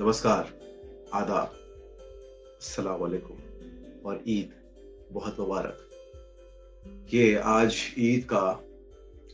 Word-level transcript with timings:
नमस्कार, 0.00 0.48
आदाब 1.14 1.52
अस्सलाम 2.56 2.98
वालेकुम 3.00 3.36
और 4.06 4.22
ईद, 4.28 4.50
बहुत 5.12 5.40
मुबारक। 5.40 7.14
ये 7.14 7.36
आज 7.36 7.76
ईद 7.98 8.24
का 8.32 8.42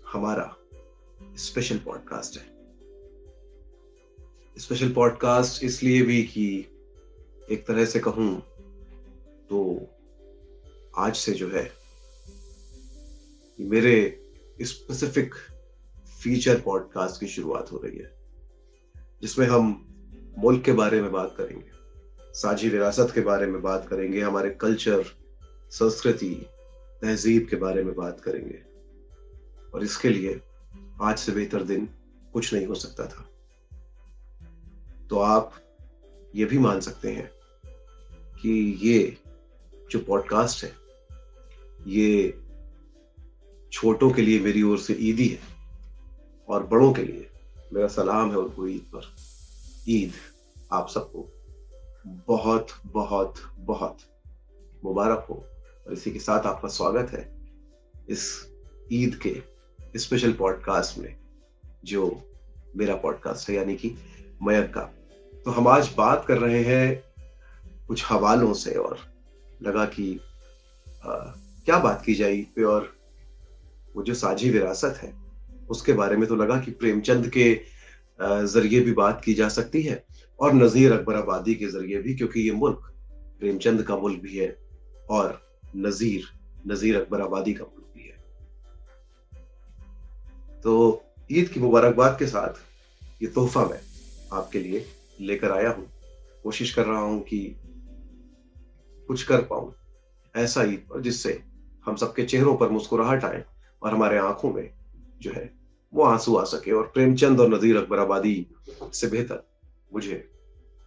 हमारा 0.06 0.46
स्पेशल 1.36 1.78
पॉडकास्ट 1.78 2.38
है। 2.38 2.44
स्पेशल 4.56 4.92
पॉडकास्ट 4.92 5.64
इसलिए 5.64 6.02
भी 6.02 6.22
कि 6.24 6.46
एक 7.50 7.66
तरह 7.66 7.84
से 7.84 8.00
कहूँ 8.00 8.40
तो 9.50 9.88
आज 10.96 11.14
से 11.16 11.32
जो 11.32 11.48
है 11.50 11.70
मेरे 13.58 13.96
स्पेसिफिक 14.62 15.34
फीचर 16.22 16.60
पॉडकास्ट 16.60 17.20
की 17.20 17.26
शुरुआत 17.26 17.72
हो 17.72 17.80
रही 17.84 17.98
है, 17.98 18.10
जिसमें 19.22 19.46
हम 19.46 19.88
मुल्क 20.38 20.64
के 20.64 20.72
बारे 20.72 21.02
में 21.02 21.12
बात 21.12 21.34
करेंगे, 21.38 21.70
साझी 22.32 22.68
विरासत 22.68 23.12
के 23.14 23.20
बारे 23.20 23.46
में 23.46 23.62
बात 23.62 23.88
करेंगे, 23.88 24.20
हमारे 24.20 24.50
कल्चर 24.50 25.04
संस्कृति, 25.70 26.46
तहजीब 27.02 27.46
के 27.50 27.56
बारे 27.56 27.84
में 27.84 27.94
बात 27.94 28.20
करेंगे। 28.20 28.62
और 29.74 29.84
इसके 29.84 30.08
लिए 30.08 30.40
आज 31.02 31.18
से 31.18 31.32
बेहतर 31.32 31.62
दिन 31.62 31.88
कुछ 32.32 32.54
नहीं 32.54 32.66
हो 32.66 32.74
सकता 32.74 33.06
था। 33.06 33.28
तो 35.10 35.18
आप 35.18 35.54
ये 36.34 36.44
भी 36.44 36.58
मान 36.58 36.80
सकते 36.80 37.12
हैं 37.12 37.30
कि 38.42 38.78
ये 38.82 39.16
जो 39.90 39.98
पॉडकास्ट 39.98 40.64
है, 40.64 40.72
ये 41.86 42.38
छोटों 43.72 44.10
के 44.10 44.22
लिए 44.22 44.40
मेरी 44.40 44.62
ओर 44.62 44.78
से 44.78 44.94
ईदी 44.94 45.28
है 45.28 45.40
और 46.48 46.66
बड़ों 46.66 46.92
के 46.92 47.02
लिए 47.02 47.30
मेरा 47.72 47.88
सलाम 47.88 48.30
है 48.30 48.36
उनको 48.36 48.66
ईद 48.66 48.80
पर। 48.80 49.31
ईद 49.88 50.12
आप 50.72 50.88
सबको 50.88 51.28
बहुत 52.06 52.66
बहुत 52.86 53.34
बहुत 53.58 53.98
मुबारक 54.84 55.26
हो। 55.30 55.46
और 55.86 55.92
इसी 55.92 56.10
के 56.10 56.18
साथ 56.18 56.40
आपका 56.40 56.68
स्वागत 56.68 57.10
है 57.10 57.36
इस 58.08 58.52
ईद 58.92 59.20
के 59.26 59.42
स्पेशल 59.98 60.32
पॉडकास्ट 60.32 60.98
में 60.98 61.16
जो 61.84 62.22
मेरा 62.76 62.96
पॉडकास्ट 62.96 63.50
है 63.50 63.56
यानी 63.56 63.76
कि 63.76 63.94
मयक। 64.42 64.74
का 64.74 64.80
तो 65.44 65.50
हम 65.50 65.68
आज 65.68 65.94
बात 65.96 66.24
कर 66.28 66.38
रहे 66.38 66.62
हैं 66.62 67.02
कुछ 67.86 68.04
हवालों 68.06 68.54
से 68.54 68.74
और 68.74 68.98
लगा 69.62 69.84
कि 69.84 70.20
आ, 71.04 71.16
क्या 71.64 71.78
बात 71.78 72.02
की 72.04 72.14
जाए 72.14 72.42
पे 72.42 72.62
और 72.62 72.96
वो 73.96 74.02
जो 74.02 74.14
साझी 74.14 74.50
विरासत 74.50 74.98
है 75.02 75.14
उसके 75.70 75.92
बारे 75.92 76.16
में 76.16 76.28
तो 76.28 76.36
लगा 76.36 76.60
कि 76.60 76.70
प्रेमचंद 76.70 77.28
के 77.28 77.71
ज़रिए 78.22 78.80
भी 78.80 78.92
बात 78.94 79.22
की 79.24 79.34
जा 79.34 79.48
सकती 79.48 79.82
है 79.82 80.04
और 80.38 80.52
नजीर 80.54 80.92
अकबर 80.92 81.14
आबादी 81.16 81.54
के 81.54 81.66
ज़रिए 81.68 81.98
भी, 82.02 82.14
क्योंकि 82.14 82.40
ये 82.40 82.52
मुल्क 82.52 82.88
प्रेमचंद 83.40 83.82
का 83.82 83.96
मुल्क 83.96 84.20
भी 84.22 84.36
है 84.36 84.56
और 85.10 85.40
नजीर 85.76 86.24
नजीर 86.66 87.00
अकबर 87.00 87.20
आबादी 87.20 87.54
का 87.54 87.64
मुल्क 87.64 87.86
भी 87.96 88.02
है। 88.02 88.16
तो 90.62 91.02
ईद 91.30 91.48
की 91.48 91.60
मुबारकबाद 91.60 92.16
के 92.18 92.26
साथ 92.26 92.60
ये 93.22 93.28
तोहफा 93.28 93.64
मैं 93.66 93.80
आपके 94.32 94.58
लिए 94.58 94.84
लेकर 95.20 95.52
आया 95.52 95.70
हूँ। 95.70 95.86
कोशिश 96.44 96.74
कर 96.74 96.86
रहा 96.86 97.00
हूँ 97.00 97.20
कि 97.22 97.38
कुछ 99.08 99.22
कर 99.22 99.42
पाऊँ 99.42 99.72
ऐसा 100.34 100.62
ईद 100.64 100.86
पर 100.90 101.00
जिससे 101.00 101.42
हम 101.86 101.96
सबके 101.96 102.24
चेहरों 102.24 102.56
पर 102.56 102.68
मुस्कुराहट 102.68 103.24
आए 103.24 103.44
और 103.82 103.94
हमारे 103.94 104.18
आँखों 104.18 104.52
में 104.52 104.68
जो 105.22 105.32
है 105.32 105.50
वो 105.94 106.02
आँसू 106.02 106.36
आ 106.36 106.44
सके 106.44 106.72
और 106.72 106.90
प्रेमचंद 106.94 107.40
और 107.40 107.48
नजीर 107.48 107.76
अकबर 107.76 107.98
आबादी 107.98 108.46
से 108.92 109.06
बेहतर। 109.06 109.42
मुझे 109.94 110.28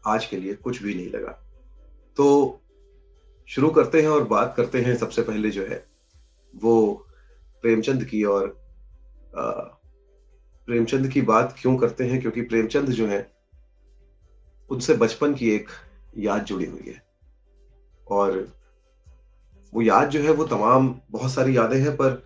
आज 0.07 0.25
के 0.25 0.37
लिए 0.37 0.53
कुछ 0.53 0.83
भी 0.83 0.95
नहीं 0.95 1.09
लगा। 1.09 1.31
तो 2.17 2.61
शुरू 3.47 3.69
करते 3.69 4.01
हैं 4.01 4.09
और 4.09 4.23
बात 4.23 4.53
करते 4.57 4.81
हैं 4.81 4.97
सबसे 4.97 5.21
पहले 5.21 5.49
जो 5.49 5.65
है 5.65 5.87
वो 6.55 7.07
प्रेमचंद 7.61 8.03
की 8.05 8.23
और 8.23 8.47
प्रेमचंद 10.67 11.07
की 11.07 11.21
बात 11.21 11.55
क्यों 11.61 11.77
करते 11.77 12.03
हैं? 12.03 12.21
क्योंकि 12.21 12.41
प्रेमचंद 12.41 12.89
जो 12.89 13.07
है 13.07 13.35
उनसे 14.69 14.93
बचपन 14.93 15.33
की 15.33 15.49
एक 15.51 15.69
याद 16.17 16.43
जुड़ी 16.43 16.65
हुई 16.65 16.87
है। 16.87 17.03
और 18.07 18.47
वो 19.73 19.81
याद 19.81 20.09
जो 20.09 20.21
है 20.21 20.31
वो 20.31 20.45
तमाम 20.45 20.99
बहुत 21.11 21.31
सारी 21.31 21.57
यादें 21.57 21.79
हैं 21.79 21.95
पर 22.01 22.23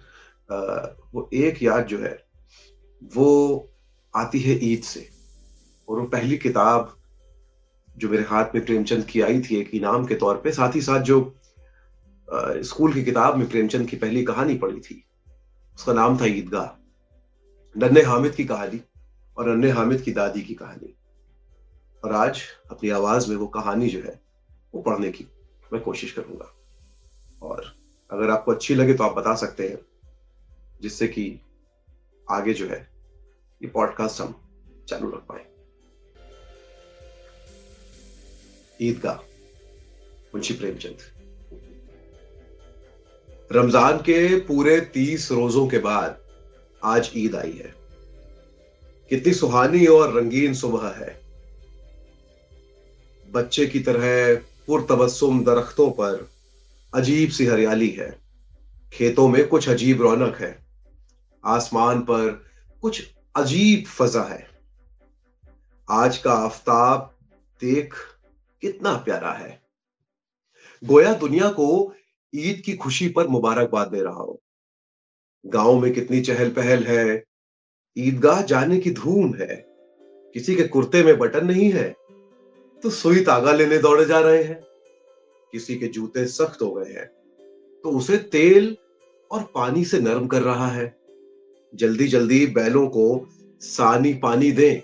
आ, 0.51 0.87
वो 1.13 1.29
एक 1.33 1.63
याद 1.63 1.85
जो 1.85 1.99
है 1.99 2.28
वो 3.03 3.69
आती 4.15 4.39
है 4.39 4.59
ईद 4.63 4.83
से। 4.83 5.09
और 5.89 5.99
वो 5.99 6.05
पहली 6.05 6.37
किताब 6.37 6.95
जो 7.97 8.09
मेरे 8.09 8.23
हाथ 8.23 8.55
में 8.55 8.65
प्रेमचंद 8.65 9.05
की 9.05 9.21
आई 9.21 9.41
थी 9.41 9.55
एक 9.55 9.69
इनाम 9.75 10.05
के 10.05 10.15
तौर 10.15 10.37
पे 10.37 10.51
साथ 10.51 10.75
ही 10.75 10.81
साथ 10.81 10.99
जो 10.99 11.21
आ, 12.27 12.61
स्कूल 12.61 12.93
की 12.93 13.03
किताब 13.03 13.37
में 13.37 13.49
प्रेमचंद 13.49 13.87
की 13.89 13.97
पहली 13.97 14.23
कहानी 14.23 14.55
पढ़ी 14.55 14.79
थी 14.79 15.03
उसका 15.75 15.93
नाम 15.93 16.17
था 16.21 16.25
ईदगाह। 16.25 16.67
नन्हे 17.75 18.03
हामिद 18.03 18.35
की 18.35 18.45
कहानी 18.45 18.81
और 19.37 19.49
नन्हे 19.49 19.71
हामिद 19.71 20.01
की 20.01 20.11
दादी 20.11 20.41
की 20.41 20.53
कहानी। 20.53 20.93
और 22.03 22.13
आज 22.13 22.41
अपनी 22.71 22.89
आवाज़ 22.89 23.29
में 23.29 23.35
वो 23.35 23.47
कहानी 23.47 23.89
जो 23.89 23.99
है 23.99 24.21
वो 24.75 24.81
पढ़ने 24.81 25.11
की 25.11 25.25
मैं 25.73 25.81
कोशिश 25.81 26.11
करूँगा। 26.11 26.53
और 27.41 27.75
अगर 28.11 28.29
आपको 28.29 28.51
अच्छी 28.51 28.75
लगे 28.75 28.93
तो 28.93 29.03
आप 29.03 29.15
बता 29.15 29.35
सकते 29.35 29.67
हैं 29.67 29.77
जिससे 30.81 31.07
कि 31.07 31.39
आगे 32.31 32.53
जो 32.53 32.67
है, 32.67 32.89
ये 33.61 33.67
पॉडकास्ट 33.67 34.21
हम 34.21 34.41
चालू 34.89 35.09
रख 35.09 35.19
पाए। 35.19 35.45
ईदगाह, 38.81 39.15
मुंशी 40.35 40.53
प्रेमचंद। 40.53 40.97
रमज़ान 43.51 43.97
के 43.97 44.39
पूरे 44.39 44.81
तीस 44.81 45.31
रोजों 45.31 45.67
के 45.67 45.77
बाद 45.77 46.19
आज 46.83 47.11
ईद 47.15 47.35
आई 47.35 47.51
है। 47.51 47.73
कितनी 49.09 49.33
सुहानी 49.33 49.85
और 49.85 50.13
रंगीन 50.13 50.53
सुबह 50.53 50.87
है। 50.87 51.21
बच्चे 53.31 53.65
की 53.65 53.79
तरह 53.79 54.35
पुरतबस्सुम 54.67 55.43
दरख्तों 55.43 55.91
पर 55.91 56.29
अजीब 56.93 57.29
सी 57.29 57.45
हरियाली 57.45 57.89
है। 57.89 58.19
खेतों 58.93 59.27
में 59.27 59.47
कुछ 59.47 59.69
अजीब 59.69 60.01
रौनक 60.01 60.35
है। 60.35 60.68
आसमान 61.45 62.01
पर 62.01 62.45
कुछ 62.81 63.13
अजीब 63.35 63.85
फजा 63.85 64.23
है। 64.23 64.49
आज 65.89 66.17
का 66.17 66.33
आफ्ताब 66.33 67.17
देख 67.61 67.95
कितना 68.61 68.93
प्यारा 68.93 69.31
है। 69.31 69.61
गोया 70.83 71.13
दुनिया 71.13 71.49
को 71.49 71.93
ईद 72.35 72.61
की 72.65 72.73
खुशी 72.73 73.09
पर 73.09 73.27
मुबारकबाद 73.27 73.87
दे 73.87 74.01
रहा 74.01 74.13
हो। 74.13 74.41
गाँव 75.45 75.79
में 75.79 75.93
कितनी 75.93 76.21
चहल 76.21 76.49
पहल 76.49 76.83
है। 76.83 77.23
ईदगाह 77.97 78.41
जाने 78.41 78.77
की 78.77 78.91
धूम 78.91 79.33
है। 79.35 79.65
किसी 80.33 80.55
के 80.55 80.63
कुर्ते 80.63 81.03
में 81.03 81.17
बटन 81.17 81.45
नहीं 81.45 81.71
है। 81.71 81.95
तो 82.83 82.89
सुई 82.89 83.23
तागा 83.23 83.51
लेने 83.51 83.77
दौड़े 83.77 84.05
जा 84.05 84.19
रहे 84.19 84.43
हैं। 84.43 84.61
किसी 85.51 85.75
के 85.75 85.87
जूते 85.87 86.27
सख्त 86.27 86.61
हो 86.61 86.71
गए 86.71 86.93
हैं। 86.93 87.07
तो 87.83 87.97
उसे 87.97 88.17
तेल 88.17 88.77
और 89.31 89.43
पानी 89.43 89.85
से 89.85 89.99
नरम 89.99 90.27
कर 90.27 90.41
रहा 90.41 90.67
है। 90.67 90.98
जल्दी 91.73 92.07
जल्दी 92.07 92.45
बैलों 92.45 92.87
को 92.87 93.27
सानी 93.61 94.13
पानी 94.13 94.51
दें। 94.51 94.81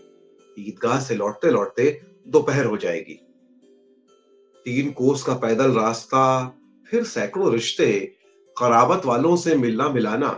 ईदगाह 0.57 0.99
से 0.99 1.15
लौटते 1.15 1.51
लौटते 1.51 2.01
दोपहर 2.27 2.65
हो 2.65 2.77
जाएगी। 2.77 3.19
तीन 4.65 4.91
कोस 4.91 5.23
का 5.23 5.33
पैदल 5.33 5.71
रास्ता, 5.71 6.45
फिर 6.89 7.03
सैकड़ों 7.03 7.53
रिश्ते 7.53 8.15
खराबत 8.57 9.05
वालों 9.05 9.35
से 9.35 9.55
मिलना 9.55 9.89
मिलाना, 9.89 10.29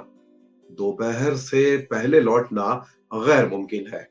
दोपहर 0.72 1.36
से 1.36 1.78
पहले 1.78 2.20
लौटना 2.22 2.86
गैर 3.14 3.48
मुमकिन 3.50 3.88
है। 3.88 4.08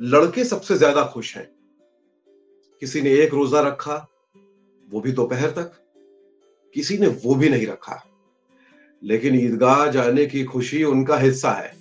लड़के 0.00 0.44
सबसे 0.44 0.76
ज़्यादा 0.76 1.04
खुश 1.04 1.36
हैं। 1.36 1.48
किसी 2.82 3.00
ने 3.00 3.10
एक 3.10 3.34
रोजा 3.34 3.60
रखा, 3.60 3.96
वो 4.88 5.00
भी 5.00 5.12
दोपहर 5.12 5.50
तक। 5.50 5.72
किसी 6.74 6.98
ने 6.98 7.06
वो 7.06 7.34
भी 7.34 7.48
नहीं 7.48 7.66
रखा। 7.66 8.11
लेकिन 9.04 9.34
ईदगाह 9.34 9.86
जाने 9.86 10.26
की 10.26 10.44
खुशी 10.44 10.84
उनका 10.84 11.18
हिस्सा 11.18 11.50
है। 11.50 11.72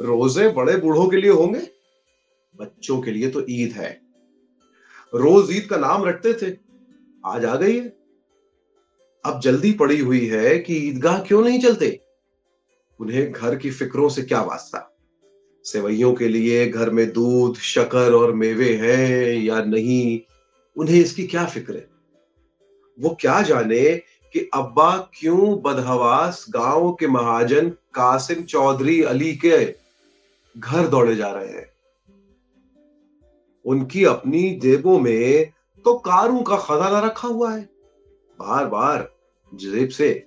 रोज़े 0.00 0.48
बड़े 0.48 0.76
बूढ़ों 0.76 1.08
के 1.08 1.16
लिए 1.16 1.30
होंगे, 1.30 1.60
बच्चों 2.56 3.00
के 3.00 3.10
लिए 3.10 3.28
तो 3.28 3.46
ईद 3.50 3.72
है। 3.72 4.00
रोज 5.14 5.56
ईद 5.56 5.66
का 5.70 5.76
नाम 5.76 6.04
रखते 6.04 6.32
थे, 6.32 6.56
आज 7.26 7.44
आ 7.44 7.56
गई 7.56 7.76
है। 7.76 7.96
अब 9.24 9.40
जल्दी 9.40 9.72
पड़ी 9.72 9.98
हुई 9.98 10.26
है 10.26 10.58
कि 10.58 10.76
ईदगाह 10.76 11.18
क्यों 11.18 11.44
नहीं 11.44 11.60
चलते? 11.60 12.00
उन्हें 13.00 13.32
घर 13.32 13.56
की 13.56 13.70
फिक्रों 13.70 14.08
से 14.08 14.22
क्या 14.22 14.42
वास्ता? 14.42 14.90
सेवैयों 15.64 16.14
के 16.14 16.28
लिए 16.28 16.66
घर 16.66 16.90
में 16.90 17.12
दूध 17.12 17.56
शकर 17.56 18.12
और 18.12 18.32
मेवे 18.32 18.74
हैं 18.74 19.42
या 19.42 19.64
नहीं? 19.64 20.20
उन्हें 20.76 21.00
इसकी 21.00 21.26
क्या 21.26 21.44
फ़िक्र 21.46 21.74
है? 21.74 21.88
वो 23.00 23.16
क्या 23.20 23.42
जाने 23.42 24.02
कि 24.34 24.50
अब्बा 24.54 25.10
क्यों 25.14 25.62
बदहवास 25.62 26.46
गाँव 26.50 26.92
के 26.92 27.06
महाजन 27.06 27.68
कासिम 27.68 28.42
चौधरी 28.42 29.02
अली 29.02 29.36
के 29.36 29.74
घर 30.58 30.88
दौड़े 30.88 31.16
जा 31.16 31.30
रहे 31.30 31.48
हैं? 31.48 31.66
उनकी 33.64 34.04
अपनी 34.04 34.50
जेबों 34.50 35.00
में 35.00 35.52
तो 35.84 35.94
कारों 35.94 36.42
का 36.42 36.56
खजाना 36.56 37.00
रखा 37.00 37.28
हुआ 37.28 37.54
है। 37.54 37.62
बार 38.38 38.66
बार 38.66 39.12
जेब 39.54 39.88
से 39.88 40.26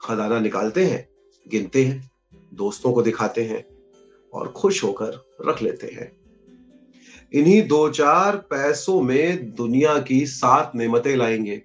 खजाना 0.00 0.40
निकालते 0.40 0.84
हैं, 0.84 1.08
गिनते 1.48 1.84
हैं, 1.84 2.10
दोस्तों 2.54 2.92
को 2.92 3.02
दिखाते 3.02 3.44
हैं 3.44 3.64
और 4.34 4.48
खुश 4.48 4.84
होकर 4.84 5.26
रख 5.48 5.62
लेते 5.62 5.86
हैं। 5.86 6.12
इन्हीं 7.32 7.68
दो 7.68 7.88
चार 7.88 8.36
पैसों 8.36 9.02
में 9.02 9.54
दुनिया 9.54 9.98
की 9.98 10.26
सात 10.26 10.72
नेमतें 10.74 11.16
लाएँगे। 11.16 11.62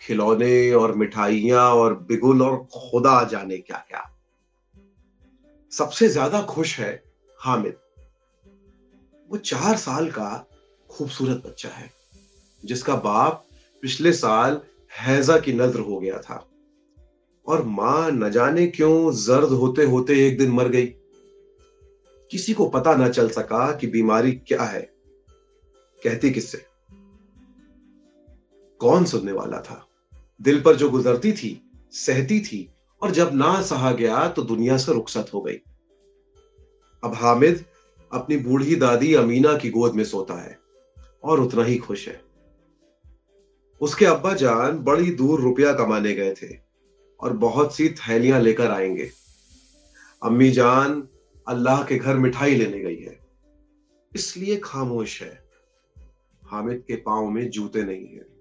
खिलौने 0.00 0.72
और 0.72 0.94
मिठाइयाँ 0.94 1.64
और 1.70 1.94
बिगुल 2.08 2.42
और 2.42 2.56
खुदा 2.74 3.22
जाने 3.24 3.58
क्या 3.58 3.84
क्या। 3.88 4.04
सबसे 5.72 6.08
ज़्यादा 6.08 6.42
खुश 6.42 6.78
है 6.80 7.04
हामिद। 7.38 7.76
वो 9.30 9.36
चार 9.36 9.76
साल 9.76 10.10
का 10.10 10.46
खूबसूरत 10.90 11.42
बच्चा 11.46 11.68
है, 11.68 11.90
जिसका 12.64 12.94
बाप 12.94 13.44
पिछले 13.82 14.12
साल 14.12 14.60
हैजा 14.98 15.38
की 15.38 15.52
नज़र 15.52 15.80
हो 15.80 15.98
गया 15.98 16.18
था। 16.18 16.44
और 17.46 17.64
माँ 17.64 18.10
न 18.10 18.30
जाने 18.30 18.66
क्यों 18.66 19.12
जर्द 19.12 19.50
होते 19.52 19.84
होते 19.84 20.26
एक 20.26 20.38
दिन 20.38 20.50
मर 20.50 20.68
गई। 20.68 20.86
किसी 22.30 22.52
को 22.52 22.68
पता 22.68 22.94
न 22.94 23.10
चल 23.10 23.28
सका 23.28 23.72
कि 23.72 23.86
बीमारी 23.86 24.32
क्या 24.32 24.62
है। 24.62 24.80
कहती 26.02 26.30
किससे? 26.30 26.66
कौन 28.80 29.04
सुनने 29.04 29.32
वाला 29.32 29.60
था? 29.60 29.87
दिल 30.40 30.60
पर 30.60 30.76
जो 30.76 30.88
गुजरती 30.90 31.32
थी, 31.32 31.60
सहती 31.92 32.40
थी, 32.40 32.68
और 33.02 33.10
जब 33.10 33.34
ना 33.34 33.60
सहा 33.62 33.90
गया 33.92 34.28
तो 34.28 34.42
दुनिया 34.42 34.76
से 34.76 34.92
रुखसत 34.92 35.30
हो 35.34 35.40
गई। 35.40 35.60
अब 37.02 37.14
हामिद 37.14 37.64
अपनी 38.12 38.36
बूढ़ी 38.36 38.76
दादी 38.76 39.12
अमीना 39.14 39.56
की 39.58 39.70
गोद 39.70 39.94
में 39.94 40.04
सोता 40.04 40.34
है, 40.34 40.58
और 41.24 41.40
उतना 41.40 41.64
ही 41.64 41.76
खुश 41.78 42.06
है। 42.08 42.20
उसके 43.80 44.06
अब्बा 44.06 44.32
जान 44.34 44.78
बड़ी 44.78 45.10
दूर 45.12 45.40
रुपया 45.40 45.72
कमाने 45.72 46.14
गए 46.14 46.34
थे, 46.34 46.54
और 47.20 47.32
बहुत 47.36 47.74
सी 47.76 47.88
थैलियाँ 47.98 48.40
लेकर 48.40 48.70
आएँगे। 48.70 49.10
अम्मी 50.22 50.50
जान 50.50 51.06
अल्लाह 51.46 51.82
के 51.84 51.98
घर 51.98 52.16
मिठाई 52.16 52.54
लेने 52.54 52.80
गई 52.80 52.96
है, 52.96 53.18
इसलिए 54.12 54.56
खामोश 54.56 55.20
है। 55.22 55.38
हामिद 56.42 56.82
के 56.88 56.96
पाँव 56.96 57.28
में 57.30 57.48
जूते 57.50 57.82
नहीं 57.82 58.06
है। 58.06 58.37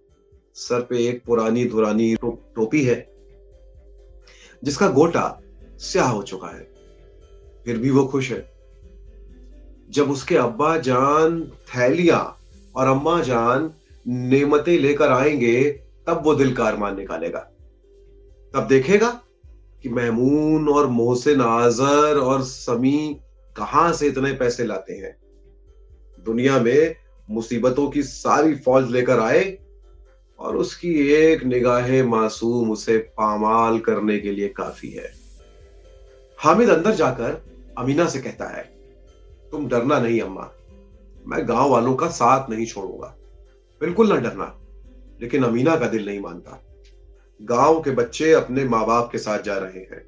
सर 0.58 0.82
पे 0.82 1.08
एक 1.08 1.24
पुरानी 1.26 1.66
धुरानी 1.66 2.16
टोपी 2.24 2.84
है, 2.84 3.14
जिसका 4.64 4.88
गोटा 4.88 5.42
स्याह 5.78 6.10
हो 6.10 6.24
चुका 6.24 6.48
है। 6.48 6.70
फिर 7.66 7.78
भी 7.78 7.90
वो 7.90 8.06
खुश 8.06 8.32
है। 8.32 8.52
जब 9.90 10.12
उसके 10.12 10.38
अब्बा 10.38 10.78
जान, 10.78 11.44
थैलियाँ 11.44 12.40
और 12.76 12.88
अम्मा 12.88 13.22
जान 13.22 13.74
नेमतें 14.08 14.80
लेकर 14.80 15.12
आएँगे, 15.12 15.72
तब 16.08 16.22
वो 16.24 16.36
दिल 16.36 16.56
का 16.56 16.68
अरमान 16.68 16.98
निकालेगा। 16.98 17.40
तब 18.54 18.68
देखेगा 18.68 19.22
कि 19.84 19.90
महमून 19.90 20.70
और 20.70 20.88
मोहसिन 20.88 21.42
आजर 21.42 22.18
और 22.18 22.44
समी 22.44 23.20
कहाँ 23.58 23.94
से 23.94 24.08
इतने 24.08 24.34
पैसे 24.34 24.66
लाते 24.66 24.94
हैं। 24.94 25.18
दुनिया 26.26 26.60
में 26.60 26.96
मुसीबतों 27.30 27.90
की 27.90 28.04
सारी 28.04 28.56
फौज 28.56 28.92
लेकर 28.92 29.20
आए 29.20 29.67
और 30.40 30.58
उसकी 30.58 30.94
एक 31.10 31.44
निगाह 31.44 32.04
मासूम 32.04 32.72
उसे 32.72 32.98
पामाल 32.98 33.80
करने 33.80 34.18
के 34.20 34.32
लिए 34.32 34.48
काफ़ी 34.48 34.90
है। 34.90 35.12
हामिद 36.40 36.70
अंदर 36.70 36.96
जाकर 36.96 37.42
अमीना 37.78 38.08
से 38.10 38.20
कहता 38.20 38.48
है, 38.48 38.64
तुम 39.52 39.68
डरना 39.68 40.00
नहीं 40.00 40.22
अम्मा। 40.22 40.52
मैं 41.26 41.48
गाँव 41.48 41.70
वालों 41.70 41.96
का 41.96 42.08
साथ 42.08 42.50
नहीं 42.50 42.66
छोड़ूँगा। 42.66 43.16
बिल्कुल 43.82 44.10
ना 44.10 44.16
डरना, 44.16 44.54
लेकिन 45.22 45.44
अमीना 45.44 45.76
का 45.76 45.88
दिल 45.88 46.06
नहीं 46.06 46.20
मानता। 46.20 46.64
गाँव 47.40 47.82
के 47.82 47.92
बच्चे 47.92 48.32
अपने 48.34 48.64
माँ 48.66 48.86
बाप 48.86 49.10
के 49.12 49.18
साथ 49.18 49.40
जा 49.40 49.58
रहे 49.58 49.80
हैं। 49.82 50.06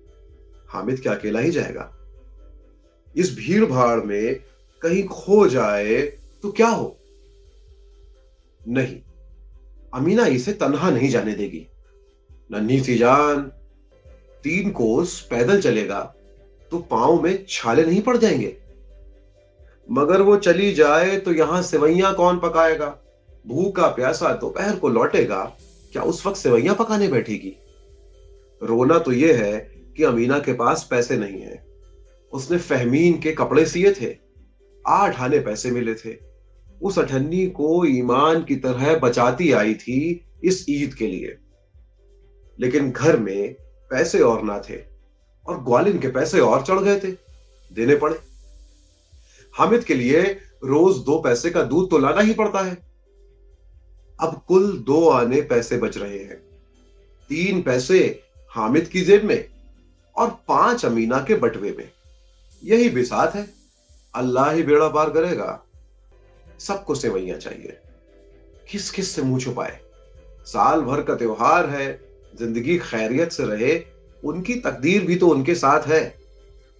हामिद 0.70 1.00
क्या 1.00 1.14
अकेला 1.14 1.40
ही 1.40 1.52
जाएगा? 1.52 1.92
इस 3.16 3.36
भीड़ 3.38 3.66
भाड़ 3.66 4.00
में 4.00 4.40
कहीं 4.82 5.04
खो 5.04 5.48
जाए 5.48 6.02
तो 6.44 6.52
क्या 6.52 6.68
हो? 6.68 6.96
नहीं 8.62 9.00
अमीना 9.94 10.26
इसे 10.28 10.54
तनहा 10.54 10.90
नहीं 10.90 11.10
जाने 11.10 11.34
देगी। 11.34 11.66
नन्ही 12.50 12.80
सी 12.80 12.98
जान, 12.98 13.42
तीन 14.44 14.72
कोस 14.72 15.20
पैदल 15.22 15.62
चलेगा 15.62 16.00
तो 16.72 16.78
पाँव 16.92 17.22
में 17.24 17.46
छाले 17.50 17.86
नहीं 17.86 18.02
पड़ 18.02 18.18
जाएँगे। 18.18 18.56
मगर 19.90 20.22
वो 20.22 20.36
चली 20.38 20.72
जाए 20.74 21.18
तो 21.18 21.32
यहाँ 21.34 21.62
सेवैया 21.62 22.12
कौन 22.14 22.40
पकाएगा? 22.40 22.88
भूखा 23.46 23.88
प्यासा 23.88 24.34
दोपहर 24.34 24.76
को 24.76 24.90
लौटेगा, 24.90 25.44
क्या 25.94 26.02
उस 26.02 26.26
वक्त 26.26 26.38
सेवैया 26.38 26.74
पकाने 26.74 27.08
बैठेगी? 27.08 27.56
रोना 28.62 28.98
तो 29.00 29.12
यह 29.12 29.38
है 29.38 29.60
कि 29.98 30.04
अमीना 30.04 30.40
के 30.40 30.54
पास 30.54 30.88
पैसे 30.92 31.18
नहीं 31.18 31.42
है। 31.42 31.64
उसने 32.34 32.58
फहमीन 32.58 33.20
के 33.20 33.32
कपड़े 33.32 33.66
सिए 33.66 33.94
थे, 33.94 34.16
आठ 34.86 35.20
आने 35.22 35.40
पैसे 35.40 35.72
मिले 35.72 35.96
थे। 35.96 36.14
उस 36.82 37.00
अठन्नी 37.00 37.48
को 37.48 37.86
ईमान 37.86 38.44
की 38.44 38.56
तरह 38.56 38.96
बचाती 38.96 39.52
आई 39.52 39.74
थी 39.74 40.26
इस 40.44 40.66
ईद 40.70 40.94
के 40.94 41.08
लिए। 41.08 41.38
लेकिन 42.60 42.92
घर 42.92 43.20
में 43.20 43.54
पैसे 43.92 44.20
और 44.20 44.44
ना 44.44 44.60
थे 44.60 44.84
और 45.48 45.64
ग्वालिन 45.64 46.00
के 46.00 46.08
पैसे 46.08 46.40
और 46.40 46.66
चढ़ 46.66 46.80
गए 46.80 47.00
थे, 47.00 47.12
देने 47.72 47.96
पड़े। 47.96 48.20
हामिद 49.54 49.84
के 49.84 49.96
लिए 49.96 50.22
रोज 50.64 50.98
दो 50.98 51.22
पैसे 51.22 51.50
का 51.50 51.64
दूध 51.64 51.90
तो 51.90 51.98
लाना 51.98 52.22
ही 52.22 52.34
पड़ता 52.34 52.60
है। 52.60 52.78
अब 54.20 54.42
कुल 54.48 54.72
दो 54.78 55.10
आने 55.10 55.42
पैसे 55.42 55.78
बच 55.78 55.98
रहे 55.98 56.20
हैं। 56.20 56.36
तीन 57.30 57.62
पैसे 57.62 58.24
हामिद 58.50 58.88
की 58.88 59.02
जेब 59.02 59.24
में 59.24 59.46
और 60.16 60.30
पाँच 60.48 60.86
अमीना 60.86 61.20
के 61.28 61.36
बटवे 61.36 61.76
में। 61.78 61.90
यही 62.64 62.90
बिसात 62.90 63.36
है। 63.36 63.48
अल्लाह 64.16 64.52
ही 64.52 64.64
बेड़ा 64.64 64.88
पार 64.88 65.10
करेगा। 65.10 65.64
सबको 66.60 66.96
सेवैया 66.96 67.38
चाहिए। 67.38 67.78
किस 68.72 68.90
किस 68.90 69.12
से 69.12 69.22
मुँह 69.22 69.40
छुपाए? 69.40 69.80
साल 70.46 70.82
भर 70.82 71.02
का 71.02 71.16
त्योहार 71.16 71.70
है, 71.70 72.02
ज़िंदगी 72.36 72.78
खैरियत 72.78 73.32
से 73.32 73.46
रहे, 73.46 73.84
उनकी 74.24 74.56
तकदीर 74.56 75.06
भी 75.06 75.16
तो 75.16 75.28
उनके 75.28 75.56
साथ 75.56 75.88
है। 75.88 76.20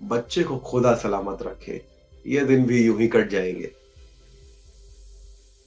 बच्चे 0.04 0.44
को 0.44 0.58
खुदा 0.58 0.96
सलामत 0.96 1.38
रखे, 1.42 1.82
ये 2.26 2.44
दिन 2.44 2.66
भी 2.66 2.84
यूँ 2.86 3.00
ही 3.00 3.08
कट 3.08 3.30
जाएँगे। 3.30 3.72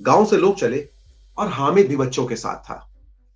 गाँव 0.02 0.26
से 0.26 0.36
लोग 0.36 0.56
चले, 0.56 0.88
और 1.38 1.48
हामिद 1.48 1.88
भी 1.88 1.96
बच्चों 1.96 2.26
के 2.26 2.36
साथ 2.36 2.56
था। 2.56 2.88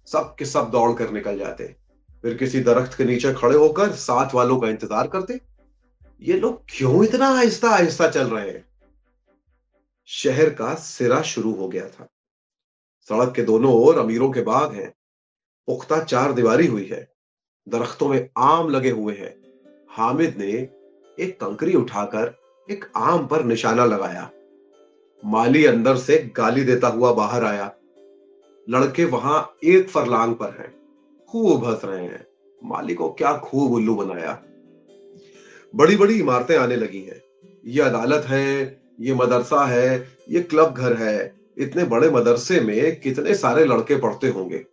सब 0.07 0.35
के 0.39 0.45
सब 0.45 0.71
दौड़ 0.71 0.93
कर 0.93 1.11
निकल 1.11 1.39
जाते। 1.39 1.75
फिर 2.23 2.35
किसी 2.35 2.61
दरख्त 2.61 2.97
के 2.99 3.05
नीचे 3.05 3.33
खड़े 3.33 3.57
होकर 3.57 3.93
साथ 3.93 4.35
वालों 4.35 4.61
का 4.61 4.69
इंतज़ार 4.69 5.07
करते। 5.07 5.41
ये 6.23 6.35
लोग 6.35 6.63
क्यों 6.69 7.05
इतना 7.05 7.29
आहिस्ता 7.29 7.71
आहिस्ता 7.71 8.09
चल 8.09 8.27
रहे 8.27 8.51
हैं? 8.51 8.65
शहर 10.09 10.51
का 10.51 10.75
सिरा 10.75 11.23
शुरू 11.23 11.53
हो 11.53 11.69
गया 11.69 11.89
था। 11.89 12.09
सड़क 13.09 13.33
के 13.37 13.43
दोनों 13.43 13.73
ओर 13.75 13.99
अमीरों 13.99 14.31
के 14.31 14.43
बाग 14.43 14.75
हैं। 14.75 14.91
पुख्ता 15.67 16.03
चार 16.03 16.33
दीवारी 16.33 16.67
हुई 16.67 16.87
है। 16.87 17.13
दरख्तों 17.69 18.09
में 18.09 18.31
आम 18.39 18.69
लगे 18.69 18.91
हुए 18.91 19.15
हैं। 19.15 19.43
हामिद 19.91 20.37
ने 20.39 20.51
एक 21.25 21.41
कंकरी 21.41 21.75
उठाकर 21.75 22.39
एक 22.71 22.85
आम 22.97 23.27
पर 23.27 23.45
निशाना 23.45 23.85
लगाया। 23.85 24.31
माली 25.25 25.67
अंदर 25.67 25.97
से 25.97 26.33
गाली 26.37 26.65
देता 26.65 26.89
हुआ 26.89 27.13
बाहर 27.13 27.45
आया। 27.45 27.75
लड़के 28.71 29.05
वहाँ 29.05 29.57
एक 29.65 29.89
फरलांग 29.89 30.35
पर 30.35 30.51
हैं। 30.51 30.75
खूब 31.31 31.65
हंस 31.65 31.85
रहे 31.85 32.05
हैं। 32.05 32.27
माली 32.65 32.95
को 32.95 33.13
क्या 33.13 33.39
खूब 33.39 33.73
उल्लू 33.73 33.95
बनाया। 33.95 34.43
बड़ी 35.75 35.97
बड़ी 35.97 36.21
इमारतें 36.21 36.57
आने 36.57 36.77
लगी 36.77 37.01
हैं। 37.01 37.23
ये 37.65 37.83
अदालत 37.83 38.25
है 38.25 38.86
ये 39.01 39.15
मदरसा 39.15 39.67
है, 39.67 40.19
ये 40.29 40.43
क्लब 40.43 40.75
घर 40.75 40.97
है, 40.97 41.35
इतने 41.59 41.85
बड़े 41.85 42.11
मदरसे 42.11 42.61
में 42.61 43.01
कितने 43.01 43.35
सारे 43.35 43.65
लड़के 43.65 43.97
पढ़ते 43.97 44.29
होंगे। 44.29 44.65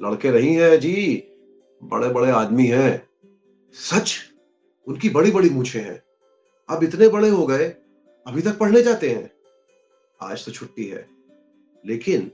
लड़के 0.00 0.30
नहीं 0.30 0.56
है 0.56 0.78
जी 0.78 1.24
बड़े 1.82 2.08
बड़े 2.08 2.30
आदमी 2.30 2.66
हैं। 2.66 3.08
सच? 3.72 4.16
उनकी 4.86 5.08
बड़ी 5.08 5.30
बड़ी 5.30 5.50
मूछे 5.50 5.78
हैं। 5.78 6.02
अब 6.68 6.84
इतने 6.84 7.08
बड़े 7.08 7.28
हो 7.28 7.46
गए, 7.46 7.74
अभी 8.26 8.42
तक 8.42 8.58
पढ़ने 8.58 8.82
जाते 8.82 9.10
हैं। 9.10 9.30
आज 10.22 10.44
तो 10.44 10.52
छुट्टी 10.52 10.86
है। 10.86 11.08
लेकिन 11.86 12.30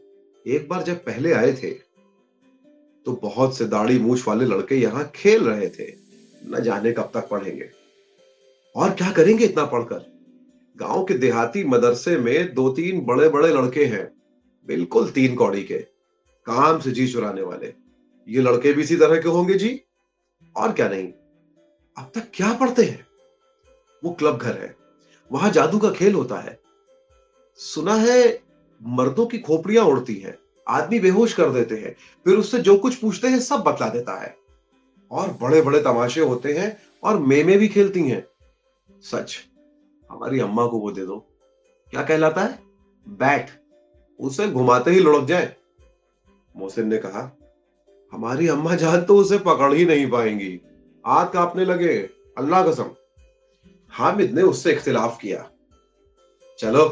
एक 0.47 0.69
बार 0.69 0.83
जब 0.83 1.05
पहले 1.05 1.33
आए 1.33 1.53
थे 1.53 1.71
तो 3.05 3.13
बहुत 3.13 3.57
से 3.59 3.65
दाढ़ी 3.65 3.99
मूछ 3.99 4.29
वाले 4.29 4.45
लड़के 4.45 4.75
यहाँ 4.75 5.13
खेल 5.15 5.45
रहे 5.45 5.69
थे। 5.69 5.93
न 6.47 6.63
जाने 6.63 6.93
कब 6.93 7.11
तक 7.15 7.29
पढ़ेंगे। 7.29 7.71
और 8.77 8.91
क्या 8.91 9.13
करेंगे 9.13 9.45
इतना 9.45 9.65
पढ़कर? 9.65 10.14
गाँव 10.77 11.05
के 11.05 11.15
देहाती 11.15 11.65
मदरसे 11.65 12.19
में 12.19 12.55
दो 12.55 12.69
तीन 12.69 13.01
बड़े 13.01 13.29
बड़े 13.29 13.49
लड़के 13.49 13.85
हैं। 13.85 14.13
बिल्कुल 14.67 15.11
तीन 15.11 15.35
कौड़ी 15.35 15.65
के। 15.65 15.79
काम 16.45 16.81
से 16.81 16.91
जी 16.91 17.09
चुराने 17.09 17.43
वाले। 17.43 17.75
ये 18.29 18.41
लड़के 18.43 18.73
भी 18.73 18.83
इसी 18.83 18.97
तरह 18.97 19.23
के 19.23 19.29
होंगे 19.29 19.55
जी। 19.55 19.81
और 20.57 20.73
क्या 20.73 20.89
नहीं। 20.89 21.09
अब 21.99 22.13
तक 22.15 22.23
क्या 22.35 22.53
पढ़ते 22.53 22.83
हैं? 22.83 23.07
वो 24.05 24.11
क्लब 24.11 24.37
घर 24.37 24.59
है। 24.59 24.77
वहाँ 25.33 25.51
जादू 25.51 25.79
का 25.79 25.91
खेल 25.91 26.15
होता 26.15 26.39
है। 26.39 26.61
सुना 27.57 27.95
है 27.95 28.41
मर्दों 28.83 29.27
की 29.27 29.39
खोपड़ियाँ 29.39 29.85
उड़ती 29.85 30.15
हैं। 30.15 30.39
आदमी 30.69 31.01
बेहोश 31.01 31.33
कर 31.33 31.51
देते 31.51 31.75
हैं। 31.75 31.97
फिर 32.25 32.37
उससे 32.37 32.59
जो 32.59 32.77
कुछ 32.77 32.95
पूछते 32.95 33.29
हैं, 33.29 33.41
सब 33.41 33.57
बतला 33.57 33.89
देता 33.89 34.23
है। 34.23 34.37
और 35.11 35.39
बड़े 35.43 35.63
बड़े 35.63 35.81
तमाशे 35.81 36.21
होते 36.21 36.53
हैं 36.53 36.83
और 37.03 37.19
मेमे 37.19 37.57
भी 37.57 37.69
खेलती 37.69 38.01
हैं। 38.01 38.27
सच। 39.03 39.54
हमारी 40.15 40.41
अम्मा 40.41 40.67
को 40.67 40.79
वो 40.79 40.91
दे 40.93 41.05
दो। 41.07 41.17
क्या 41.93 42.03
कहलाता 42.03 42.41
है? 42.41 42.59
बैट 43.07 43.51
उसे 44.21 44.49
घुमाते 44.49 44.91
ही 44.91 45.01
लुढ़क 45.01 45.25
जाए। 45.25 45.55
मोहसिन 46.55 46.89
ने 46.89 46.99
कहा, 46.99 47.31
हमारी 48.13 48.49
अम्मा 48.49 48.75
जान 48.75 49.03
तो 49.03 49.17
उसे 49.17 49.39
पकड़ 49.39 49.73
ही 49.75 49.85
नहीं 49.87 50.11
पाएँगी। 50.11 50.61
हाथ 51.05 51.27
कांपने 51.27 51.65
लगे। 51.65 51.97
अल्लाह 52.39 52.67
कसम। 52.67 52.91
हामिद 53.93 54.35
ने 54.35 54.43
उससे 54.43 54.73
इख्तिलाफ 54.73 55.19
किया। 55.23 55.45
चलो 56.59 56.85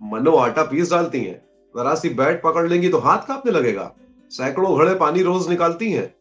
मनो 0.00 0.36
आटा 0.36 0.62
पीस 0.62 0.90
डालती 0.90 1.24
हैं। 1.24 1.36
जरा 1.74 1.94
सी 1.94 2.08
बैट 2.10 2.40
पकड़ 2.42 2.66
लेंगी 2.68 2.88
तो 2.88 2.98
हाथ 2.98 3.26
कांपने 3.28 3.52
लगेगा। 3.52 3.90
सैकड़ों 4.32 4.78
घड़े 4.78 4.94
पानी 4.94 5.22
रोज 5.22 5.48
निकालती 5.48 5.90
हैं। 5.92 6.14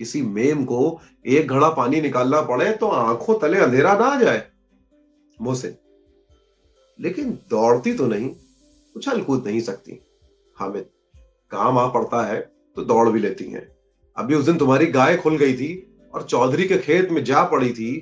किसी 0.00 0.22
मेम 0.22 0.64
को 0.64 1.00
एक 1.26 1.48
घड़ा 1.48 1.68
पानी 1.70 2.00
निकालना 2.00 2.40
पड़े 2.42 2.72
तो 2.72 2.88
आँखों 2.88 3.38
तले 3.38 3.58
अंधेरा 3.58 3.94
ना 3.94 4.04
आ 4.04 4.20
जाए। 4.20 4.46
मोहसिन 5.38 5.76
लेकिन 6.98 7.30
दौड़ती 7.50 7.92
तो 7.92 8.06
नहीं 8.06 8.30
उछल 8.96 9.20
कूद 9.20 9.46
नहीं 9.46 9.60
सकती। 9.60 10.00
हामिद 10.56 10.86
काम 11.52 11.78
आ 11.78 11.86
पड़ता 11.88 12.26
है 12.26 12.40
तो 12.76 12.84
दौड़ 12.84 13.08
भी 13.08 13.20
लेती 13.20 13.44
हैं। 13.44 13.66
अभी 14.16 14.34
उस 14.34 14.44
दिन 14.44 14.58
तुम्हारी 14.58 14.86
गाय 14.86 15.16
खुल 15.16 15.36
गई 15.36 15.54
थी 15.54 15.70
और 16.14 16.22
चौधरी 16.22 16.68
के 16.68 16.78
खेत 16.78 17.10
में 17.10 17.22
जा 17.24 17.42
पड़ी 17.44 17.72
थी 17.72 17.96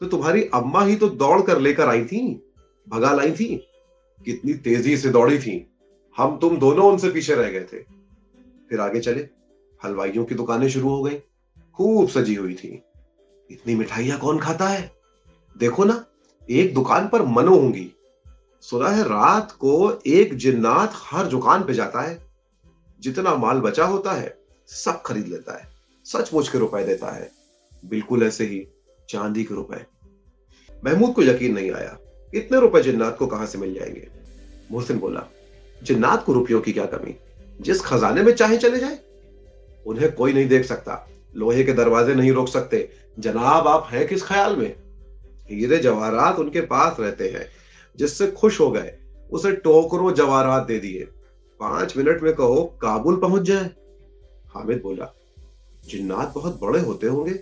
तो 0.00 0.06
तुम्हारी 0.06 0.42
अम्मा 0.54 0.84
ही 0.84 0.96
तो 0.96 1.08
दौड़ 1.08 1.40
कर 1.42 1.58
लेकर 1.58 1.88
आई 1.88 2.04
थी, 2.04 2.52
भगा 2.88 3.12
लाई 3.12 3.30
थी। 3.32 3.54
कितनी 4.24 4.54
तेज़ी 4.54 4.96
से 4.96 5.08
दौड़ी 5.08 5.38
थी। 5.38 5.66
हम 6.16 6.38
तुम 6.38 6.58
दोनों 6.58 6.90
उनसे 6.92 7.10
पीछे 7.10 7.34
रह 7.34 7.50
गए 7.50 7.64
थे। 7.64 7.78
फिर 8.70 8.80
आगे 8.80 9.00
चले। 9.00 9.28
हलवाइयों 9.80 10.24
की 10.24 10.34
दुकानें 10.34 10.68
शुरू 10.68 10.88
हो 10.88 11.02
गई। 11.02 11.18
खूब 11.74 12.08
सजी 12.08 12.34
हुई 12.34 12.54
थी। 12.54 12.68
इतनी 13.50 13.74
मिठाइयाँ 13.74 14.18
कौन 14.18 14.38
खाता 14.38 14.68
है? 14.68 14.90
देखो 15.56 15.84
ना, 15.84 16.04
एक 16.50 16.74
दुकान 16.74 17.08
पर 17.08 17.22
मनो 17.22 17.56
होंगी। 17.56 17.90
सुना 18.60 19.02
रात 19.02 19.52
को 19.52 20.02
एक 20.06 20.36
जिन्नात 20.36 20.92
हर 20.96 21.26
दुकान 21.26 21.64
पे 21.64 21.74
जाता 21.74 22.00
है। 22.00 22.26
जितना 23.00 23.34
माल 23.34 23.60
बचा 23.60 23.84
होता 23.84 24.12
है, 24.12 24.38
सब 24.66 25.02
खरीद 25.02 25.28
लेता 25.28 25.58
है। 25.58 25.68
सचमुच 26.04 26.48
के 26.48 26.58
रुपए 26.58 26.84
देता 26.84 27.06
है। 27.06 27.30
बिल्कुल 27.84 28.22
ऐसे 28.22 28.44
ही, 28.44 28.68
चांदी 29.08 29.44
के 29.44 29.54
रुपए। 29.54 29.86
महमूद 30.84 31.14
को 31.14 31.22
यकीन 31.22 31.54
नहीं 31.54 31.72
आया, 31.72 31.98
इतने 32.34 32.60
रुपए 32.60 32.82
जिन्नात 32.82 33.16
को 33.18 33.26
कहाँ 33.26 33.46
से 33.46 33.58
मिल 33.58 33.74
जाएँगे? 33.74 34.08
मोहसिन 34.72 34.98
बोला, 34.98 35.24
जिन्नात 35.82 36.24
को 36.24 36.32
रुपयों 36.32 36.60
की 36.60 36.72
क्या 36.72 36.86
कमी? 36.86 37.16
जिस 37.60 37.80
खजाने 37.80 38.22
में 38.22 38.32
चाहे 38.32 38.56
चले 38.56 38.78
जाए। 38.78 38.98
उन्हें 39.86 40.14
कोई 40.14 40.32
नहीं 40.32 40.48
देख 40.48 40.64
सकता। 40.64 41.08
लोहे 41.36 41.64
के 41.64 41.72
दरवाजे 41.72 42.14
नहीं 42.14 42.32
रोक 42.32 42.48
सकते। 42.48 42.90
जनाब, 43.18 43.68
आप 43.68 43.88
हैं 43.90 44.08
किस 44.08 44.22
ख्याल 44.24 44.56
में? 44.56 44.76
हीरे 45.50 45.78
जवाहरात 45.78 46.38
उनके 46.38 46.60
पास 46.60 46.96
रहते 47.00 47.28
हैं। 47.28 47.65
जिससे 47.96 48.26
खुश 48.30 48.60
हो 48.60 48.70
गए, 48.70 48.92
उसे 49.30 49.52
टोकरो 49.52 50.10
जवाहरात 50.12 50.66
दे 50.66 50.78
दिए। 50.78 51.04
पाँच 51.60 51.96
मिनट 51.96 52.22
में 52.22 52.34
कहो, 52.34 52.64
काबुल 52.82 53.16
पहुँच 53.16 53.42
जाए। 53.42 53.70
हामिद 54.54 54.80
बोला, 54.82 55.12
जिन्नात 55.84 56.32
बहुत 56.34 56.60
बड़े 56.60 56.80
होते 56.80 57.06
होंगे। 57.06 57.38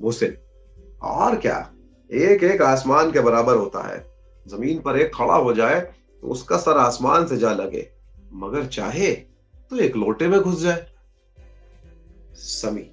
मुहसिन, 0.00 0.36
और 1.02 1.36
क्या? 1.36 1.72
एक 2.10 2.42
एक 2.44 2.62
आसमान 2.62 3.10
के 3.12 3.20
बराबर 3.20 3.56
होता 3.56 3.82
है। 3.88 4.04
ज़मीन 4.46 4.80
पर 4.80 4.98
एक 4.98 5.14
खड़ा 5.14 5.34
हो 5.34 5.52
जाए 5.54 5.80
तो 6.22 6.28
उसका 6.28 6.56
सर 6.56 6.78
आसमान 6.78 7.26
से 7.26 7.36
जा 7.36 7.52
लगे। 7.52 7.86
मगर 8.32 8.66
चाहे 8.66 9.12
तो 9.70 9.76
एक 9.76 9.96
लोटे 9.96 10.28
में 10.28 10.40
घुस 10.40 10.60
जाए। 10.62 10.86
समी, 12.34 12.86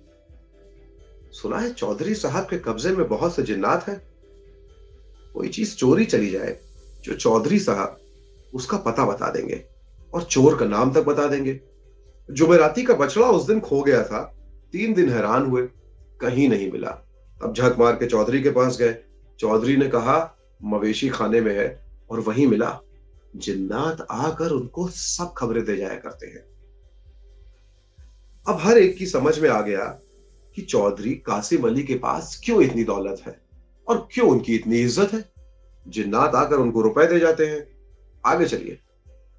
सुना 1.34 1.60
है 1.60 1.74
चौधरी 1.74 2.16
साहब 2.16 2.44
के 2.44 2.58
कब्जे 2.60 2.92
में 2.92 3.08
बहुत 3.08 3.36
से 3.36 3.44
जिन्नात 3.44 3.88
हैं? 3.88 4.02
कोई 5.38 5.48
चीज़ 5.48 5.76
चोरी 5.76 6.06
चली 6.06 6.30
जाए, 6.30 6.60
जो 7.04 7.14
चौधरी 7.14 7.60
साहब 7.60 8.00
उसका 8.54 8.78
पता 8.78 9.06
बता 9.06 9.32
देंगे 9.32 9.66
और 10.14 10.24
चोर 10.24 10.58
का 10.58 10.66
नाम 10.66 10.94
तक 10.94 11.04
बता 11.04 11.28
देंगे। 11.28 11.60
जुमेराती 12.32 12.84
का 12.84 12.94
बछड़ा 12.94 13.28
उस 13.28 13.48
दिन 13.48 13.60
खो 13.60 13.82
गया 13.82 14.04
था, 14.04 14.36
तीन 14.72 14.94
दिन 14.94 15.10
हैरान 15.10 15.46
हुए, 15.46 15.62
कहीं 16.22 16.50
नहीं 16.50 16.72
मिला। 16.72 16.90
अब 17.44 17.54
झक 17.54 17.76
मार 17.80 17.94
के 17.94 18.06
चौधरी 18.06 18.44
के 18.44 18.50
पास 18.50 18.78
गए। 18.78 18.98
चौधरी 19.40 19.78
ने 19.78 19.88
कहा, 19.88 20.38
मवेशी 20.64 21.10
खाने 21.10 21.42
में 21.42 21.58
है 21.58 21.88
और 22.10 22.20
वहीं 22.20 22.48
मिला। 22.48 22.80
जिन्नात 23.36 24.08
आकर 24.12 24.50
उनको 24.52 24.88
सब 24.88 25.34
खबरें 25.38 25.66
दे 25.66 25.78
जाया 25.78 25.96
करते 25.96 26.28
हैं। 26.28 26.44
अब 28.48 28.60
हर 28.62 28.78
एक 28.78 28.98
की 28.98 29.06
समझ 29.06 29.40
में 29.40 29.50
आ 29.50 29.62
गया 29.62 30.00
कि 30.56 30.62
चौधरी 30.62 31.14
कासिम 31.14 31.68
अली 31.68 31.84
के 31.84 31.96
पास 31.96 32.42
क्यों 32.46 32.62
इतनी 32.62 32.84
दौलत 32.84 33.22
है। 33.28 33.47
और 33.88 34.08
क्यों 34.12 34.30
उनकी 34.30 34.56
इतनी 34.56 34.80
इज़्ज़त 34.80 35.14
है? 35.14 35.24
जिन्नात 35.86 36.36
आकर 36.36 36.56
उनको 36.56 36.82
रुपए 36.82 37.06
दे 37.08 37.20
जाते 37.20 37.46
हैं। 37.48 37.68
आगे 38.26 38.46
चलिए। 38.46 38.80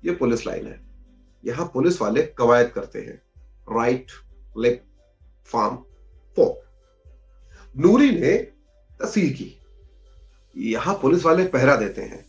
ये 0.04 0.14
पुलिस 0.14 0.46
लाइन 0.46 0.66
है। 0.66 0.80
यहाँ 1.44 1.70
पुलिस 1.74 2.00
वाले 2.02 2.22
कवायद 2.38 2.70
करते 2.70 2.98
हैं। 2.98 3.22
राइट 3.68 4.12
लेफ़्ट 4.58 4.82
फार्म 5.48 5.76
फो 6.36 6.46
नूरी 7.74 8.10
ने 8.10 8.36
तसीर 9.00 9.32
की। 9.32 9.54
यहाँ 10.56 10.94
पुलिस 10.94 11.24
वाले 11.24 11.44
पहरा 11.44 11.76
देते 11.76 12.02
हैं। 12.02 12.22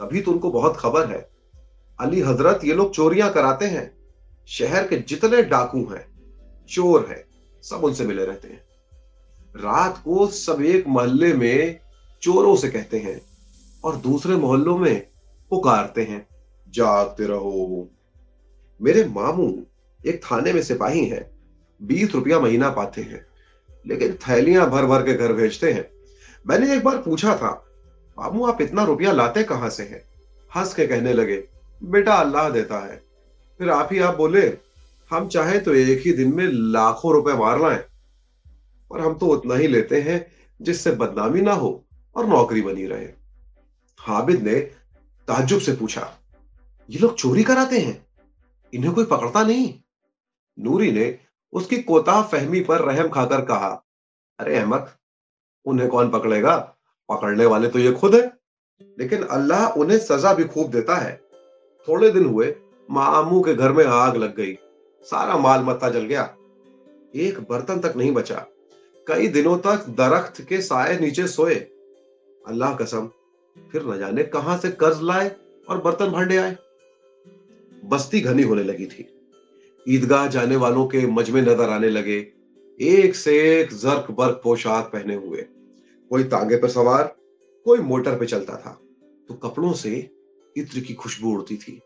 तभी 0.00 0.20
तो 0.20 0.32
उनको 0.32 0.50
बहुत 0.50 0.76
खबर 0.76 1.06
है। 1.06 1.28
अली 1.98 2.20
हज़रत 2.20 2.64
ये 2.64 2.74
लोग 2.74 2.92
चोरियाँ 2.94 3.32
कराते 3.32 3.66
हैं। 3.66 3.90
शहर 4.48 4.86
के 4.88 4.96
जितने 4.98 5.42
डाकू 5.42 5.84
हैं, 5.84 6.04
चोर 6.68 7.06
हैं, 7.08 7.24
सब 7.62 7.84
उनसे 7.84 8.04
मिले 8.04 8.24
रहते 8.24 8.48
हैं। 8.48 8.62
रात 9.54 10.00
को 10.04 10.26
सब 10.26 10.62
एक 10.62 10.86
मोहल्ले 10.86 11.32
में 11.34 11.78
चोरों 12.22 12.54
से 12.56 12.68
कहते 12.68 12.98
हैं 12.98 13.20
और 13.84 13.96
दूसरे 13.96 14.36
मोहल्लों 14.36 14.76
में 14.78 15.06
पुकारते 15.50 16.02
हैं, 16.02 16.26
जागते 16.68 17.26
रहो। 17.26 17.88
मेरे 18.80 19.04
मामू 19.06 19.52
एक 20.00 20.20
थाने 20.24 20.52
में 20.52 20.62
सिपाही 20.62 21.04
हैं, 21.04 21.24
बीस 21.80 22.14
रुपया 22.14 22.40
महीना 22.40 22.70
पाते 22.70 23.02
हैं, 23.02 23.24
लेकिन 23.86 24.12
थैलियाँ 24.22 24.68
भर 24.70 24.86
भर 24.86 25.02
के 25.02 25.14
घर 25.14 25.32
भेजते 25.32 25.72
हैं। 25.72 25.88
मैंने 26.44 26.74
एक 26.74 26.84
बार 26.84 26.96
पूछा 26.98 27.36
था, 27.36 27.50
मामू, 28.18 28.46
आप 28.46 28.62
इतना 28.62 28.84
रुपया 28.84 29.12
लाते 29.12 29.42
कहाँ 29.42 29.70
से 29.70 29.82
हैं? 29.82 30.02
हंस 30.50 30.74
के 30.74 30.86
कहने 30.86 31.12
लगे, 31.12 31.42
बेटा 31.82 32.14
अल्लाह 32.14 32.48
देता 32.50 32.78
है। 32.84 33.02
फिर 33.60 33.70
आप 33.70 33.88
ही 33.92 33.98
आप 33.98 34.16
बोले, 34.16 34.46
हम 35.10 35.28
चाहे 35.28 35.58
तो 35.58 35.74
एक 35.74 36.02
ही 36.06 36.12
दिन 36.12 36.34
में 36.34 36.46
लाखों 36.46 37.12
रुपए 37.12 37.32
मार 37.34 37.60
लाएँ। 37.60 37.82
पर 38.90 39.00
हम 39.00 39.14
तो 39.14 39.26
उतना 39.26 39.54
ही 39.54 39.66
लेते 39.66 40.00
हैं 40.00 40.26
जिससे 40.60 40.90
बदनामी 40.92 41.40
ना 41.40 41.52
हो 41.52 41.84
और 42.16 42.26
नौकरी 42.26 42.62
बनी 42.62 42.86
रहे। 42.86 43.08
हाबिद 44.00 44.42
ने 44.42 44.60
ताजुब 45.28 45.60
से 45.60 45.72
पूछा, 45.72 46.10
ये 46.88 46.98
लोग 46.98 47.14
चोरी 47.14 47.42
कराते 47.42 47.78
हैं? 47.78 48.06
इन्हें 48.72 48.92
कोई 48.94 49.04
पकड़ता 49.04 49.42
नहीं? 49.42 49.74
नूरी 50.58 50.90
ने 50.92 51.18
उसकी 51.52 51.76
कोताह 51.82 52.22
फहमी 52.22 52.60
पर 52.60 52.80
रहम 52.80 53.08
खाकर 53.08 53.44
कहा, 53.44 53.68
अरे 54.38 54.56
अहमद, 54.56 54.88
उन्हें 55.66 55.88
कौन 55.88 56.10
पकड़ेगा? 56.10 56.56
पकड़ने 57.08 57.46
वाले 57.46 57.68
तो 57.68 57.78
ये 57.78 57.92
खुद 57.92 58.14
है। 58.14 58.38
लेकिन 58.98 59.22
अल्लाह 59.22 59.68
उन्हें 59.70 59.98
सजा 59.98 60.32
भी 60.34 60.44
खूब 60.44 60.70
देता 60.70 60.96
है। 60.96 61.14
थोड़े 61.88 62.10
दिन 62.10 62.24
हुए, 62.24 62.54
मामू 62.90 63.40
के 63.42 63.54
घर 63.54 63.72
में 63.72 63.84
आग 63.84 64.16
लग 64.16 64.36
गई। 64.36 64.54
सारा 65.02 65.36
माल 65.36 65.62
मत्ता 65.62 65.88
जल 65.90 66.04
गया। 66.04 66.22
एक 67.14 67.40
बर्तन 67.50 67.80
तक 67.80 67.96
नहीं 67.96 68.12
बचा। 68.12 68.46
कई 69.08 69.28
दिनों 69.28 69.56
तक 69.58 69.84
दरख्त 69.88 70.40
के 70.42 70.60
साय 70.60 70.98
नीचे 71.00 71.26
सोए। 71.26 71.54
अल्लाह 72.44 72.74
कसम, 72.74 73.06
फिर 73.56 73.84
न 73.86 73.98
जाने 73.98 74.22
कहाँ 74.22 74.56
से 74.58 74.70
कर्ज 74.70 75.02
लाए 75.02 75.30
और 75.68 75.80
बर्तन 75.82 76.10
भांडे 76.10 76.36
आए। 76.36 76.56
बस्ती 77.84 78.20
घनी 78.20 78.42
होने 78.42 78.64
लगी 78.64 78.86
थी। 78.86 79.06
ईदगाह 79.86 80.26
जाने 80.26 80.56
वालों 80.56 80.86
के 80.86 81.06
मजमे 81.06 81.40
नज़र 81.40 81.70
आने 81.70 81.88
लगे। 81.88 82.18
एक 82.80 83.14
से 83.14 83.60
एक 83.60 83.72
जर्क 83.72 84.10
बर्क 84.10 84.40
पोशाक 84.44 84.90
पहने 84.92 85.14
हुए। 85.14 85.44
कोई 86.10 86.24
तांगे 86.24 86.56
पर 86.56 86.68
सवार, 86.68 87.04
कोई 87.66 87.78
मोटर 87.78 88.18
पे 88.18 88.26
चलता 88.26 88.56
था। 88.56 88.80
तो 89.28 89.34
कपड़ों 89.34 89.72
से 89.72 90.10
इत्र 90.56 90.80
की 90.80 90.94
खुशबू 90.94 91.32
उड़ती 91.32 91.56
थी। 91.56 91.80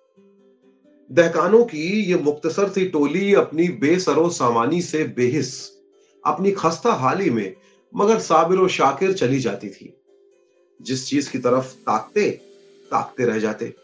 दहकानों 1.11 1.65
की 1.65 1.87
ये 2.03 2.19
मुख्तसर 2.19 2.69
सी 2.69 2.89
टोली 2.89 3.33
अपनी 3.35 3.69
बेसरो 3.69 4.29
सामानी 4.31 4.83
से 4.83 5.05
बेहिस। 5.05 5.53
अपनी 6.27 6.51
खस्ता 6.51 6.93
हाली 6.93 7.31
में, 7.31 7.55
मगर 7.97 8.19
साबिर 8.19 8.59
और 8.59 8.69
शाकिर 8.69 9.13
चली 9.13 9.41
जाती 9.41 9.69
थी। 9.69 9.97
जिस 10.83 11.09
चीज़ 11.09 11.31
की 11.31 11.39
तरफ़ 11.39 11.75
ताकते 11.75 12.31
ताकते 12.91 13.25
रह 13.25 13.39
जाते। 13.39 13.75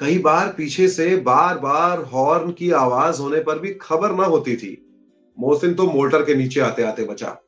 कई 0.00 0.18
बार 0.18 0.48
पीछे 0.48 0.88
से 0.88 1.16
बार 1.16 1.58
बार 1.58 1.98
हॉर्न 1.98 2.52
की 2.52 2.70
आवाज़ 2.70 3.20
होने 3.20 3.40
पर 3.40 3.58
भी 3.58 3.74
खबर 3.74 4.12
ना 4.12 4.24
होती 4.24 4.56
थी। 4.56 4.86
मोहसिन 5.38 5.74
तो 5.74 5.86
मोटर 5.86 6.24
के 6.24 6.34
नीचे 6.34 6.60
आते 6.60 6.82
आते 6.82 7.04
बचा। 7.04 7.38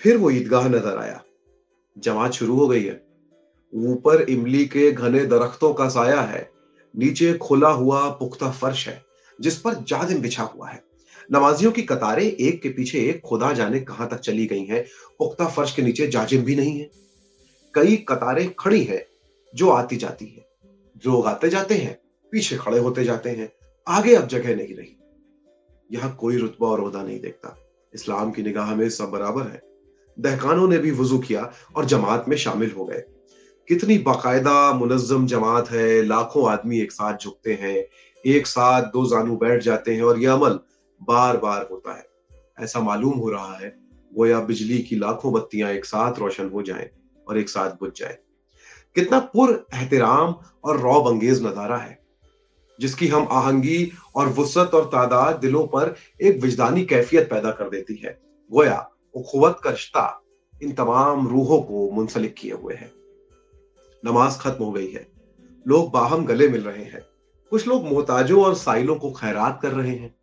फिर 0.00 0.16
वो 0.16 0.30
ईदगाह 0.30 0.68
नज़र 0.68 0.98
आया। 0.98 1.24
जमात 1.98 2.32
शुरू 2.32 2.54
हो 2.54 2.68
गई 2.68 2.84
है। 2.84 3.06
ऊपर 3.74 4.22
इमली 4.22 4.66
के 4.66 4.92
घने 4.92 5.24
दरख्तों 5.24 5.74
का 5.74 5.88
साया 5.88 6.20
है। 6.20 6.50
नीचे 6.96 7.34
खुला 7.34 7.68
हुआ 7.68 8.08
पुख्ता 8.10 8.50
फर्श 8.50 8.88
है, 8.88 9.04
जिस 9.40 9.60
पर 9.60 9.74
जादिम 9.74 10.18
बिछा 10.18 10.42
हुआ 10.42 10.68
है। 10.68 10.87
नमाजियों 11.32 11.72
की 11.72 11.82
कतारें 11.82 12.24
एक 12.24 12.62
के 12.62 12.68
पीछे 12.68 13.00
एक 13.00 13.20
खुदा 13.20 13.52
जाने 13.52 13.80
कहाँ 13.80 14.08
तक 14.08 14.18
चली 14.18 14.46
गई 14.46 14.64
हैं। 14.64 14.84
पुख्ता 15.18 15.46
फर्श 15.46 15.74
के 15.74 15.82
नीचे 15.82 16.06
जाजिम 16.06 16.42
भी 16.42 16.56
नहीं 16.56 16.80
है। 16.80 16.90
कई 17.74 17.96
कतारें 17.96 18.54
खड़ी 18.58 18.84
हैं 18.84 19.06
जो 19.54 19.70
आती 19.70 19.96
जाती 19.96 20.26
है। 20.26 20.48
लोग 21.06 21.26
आते 21.26 21.48
जाते 21.48 21.74
हैं, 21.74 21.98
पीछे 22.32 22.56
खड़े 22.56 22.78
होते 22.78 23.04
जाते 23.04 23.30
हैं, 23.30 23.52
आगे 23.88 24.14
अब 24.14 24.26
जगह 24.26 24.56
नहीं 24.56 24.74
रही। 24.74 24.96
यहाँ 25.92 26.16
कोई 26.16 26.36
रुतबा 26.36 26.68
और 26.68 26.80
उहदा 26.80 27.02
नहीं 27.02 27.20
देखता। 27.20 27.56
इस्लाम 27.94 28.30
की 28.30 28.42
निगाह 28.42 28.74
में 28.74 28.90
सब 28.90 29.10
बराबर 29.10 29.42
है। 29.42 29.62
दहकानों 30.20 30.68
ने 30.68 30.78
भी 30.78 30.90
वज़ू 30.90 31.18
किया 31.18 31.52
और 31.76 31.84
जमात 31.84 32.24
में 32.28 32.36
शामिल 32.36 32.70
हो 32.70 32.84
गए। 32.84 33.02
कितनी 33.68 33.98
बाकायदा 33.98 34.72
मुनजम 34.72 35.26
जमात 35.26 35.70
है। 35.70 36.02
लाखों 36.02 36.50
आदमी 36.50 36.80
एक 36.80 36.92
साथ 36.92 37.18
झुकते 37.18 37.52
हैं, 37.54 37.84
एक 38.26 38.46
साथ 38.46 38.82
दो 38.82 39.06
जानू 39.06 39.36
बैठ 39.36 39.62
जाते 39.62 39.94
हैं 39.94 40.02
और 40.02 40.18
यह 40.18 40.32
अमल 40.32 40.58
बार 41.00 41.36
बार 41.36 41.68
होता 41.70 41.96
है। 41.96 42.06
ऐसा 42.58 42.80
मालूम 42.80 43.18
हो 43.18 43.28
रहा 43.30 43.56
है, 43.56 43.68
गोया 44.12 44.40
बिजली 44.42 44.78
की 44.80 44.96
लाखों 44.96 45.32
बत्तियाँ 45.32 45.70
एक 45.70 45.84
साथ 45.84 46.18
रोशन 46.18 46.48
हो 46.48 46.62
जाएँ 46.62 46.88
और 47.26 47.38
एक 47.38 47.48
साथ 47.48 47.70
बुझ 47.80 47.90
जाए। 47.96 48.18
कितना 48.96 49.18
पुर 49.32 49.66
एहतराम 49.74 50.34
और 50.64 50.80
रौब 50.80 51.08
अंगेज 51.08 51.44
नज़ारा 51.46 51.76
है, 51.76 51.98
जिसकी 52.78 53.08
हम 53.08 53.28
आहंगी 53.32 53.90
और 54.16 54.28
वसत 54.28 54.70
और 54.74 54.84
तादाद 54.86 55.36
दिलों 55.36 55.66
पर 55.66 55.94
एक 56.20 56.40
विजदानी 56.42 56.84
कैफियत 56.84 57.28
पैदा 57.30 57.50
कर 57.50 57.68
देती 57.68 57.94
है। 57.96 58.18
गोया 58.50 58.78
उखवत 59.14 59.60
का 59.64 59.70
रिश्ता 59.70 60.22
इन 60.54 60.72
तमाम 60.72 61.28
रूहों 61.28 61.60
को 61.62 61.90
मुंसलिक 61.90 62.34
किए 62.34 62.52
हुए 62.52 62.74
है। 62.74 62.90
नमाज़ 64.02 64.38
खत्म 64.38 64.64
हो 64.64 64.72
गई 64.72 64.90
है, 64.90 65.06
लोग 65.66 65.90
बाहम 65.92 66.24
गले 66.24 66.48
मिल 66.48 66.62
रहे 66.62 66.84
हैं। 66.84 67.00
कुछ 67.52 67.66
लोग 67.68 67.84
मोहताजों 67.84 68.44
और 68.44 68.54
साइलों 68.56 68.96
को 68.96 69.10
खैरात 69.12 69.58
कर 69.62 69.72
रहे 69.72 69.94
हैं। 69.96 70.14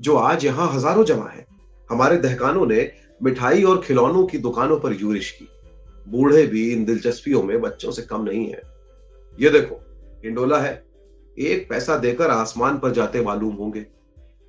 जो 0.00 0.16
आज 0.16 0.44
यहाँ 0.44 0.72
हज़ारों 0.72 1.04
जमा 1.04 1.28
है। 1.28 1.46
हमारे 1.90 2.16
दहकानों 2.16 2.66
ने 2.66 2.90
मिठाई 3.20 3.62
और 3.62 3.80
खिलौनों 3.80 4.26
की 4.26 4.38
दुकानों 4.38 4.78
पर 4.80 4.92
यूरिश 4.92 5.30
की। 5.30 5.48
बूढ़े 6.06 6.46
भी 6.46 6.70
इन 6.72 6.84
दिलचस्पियों 6.84 7.42
में 7.42 7.60
बच्चों 7.60 7.90
से 7.90 8.02
कम 8.02 8.22
नहीं 8.22 8.46
है। 8.46 8.62
ये 9.38 9.50
देखो 9.50 9.80
इंडोला 10.24 10.58
है। 10.58 10.84
एक 11.36 11.68
पैसा 11.70 11.96
देकर 11.96 12.30
आसमान 12.30 12.78
पर 12.78 12.92
जाते 12.92 13.22
मालूम 13.22 13.54
होंगे। 13.54 13.80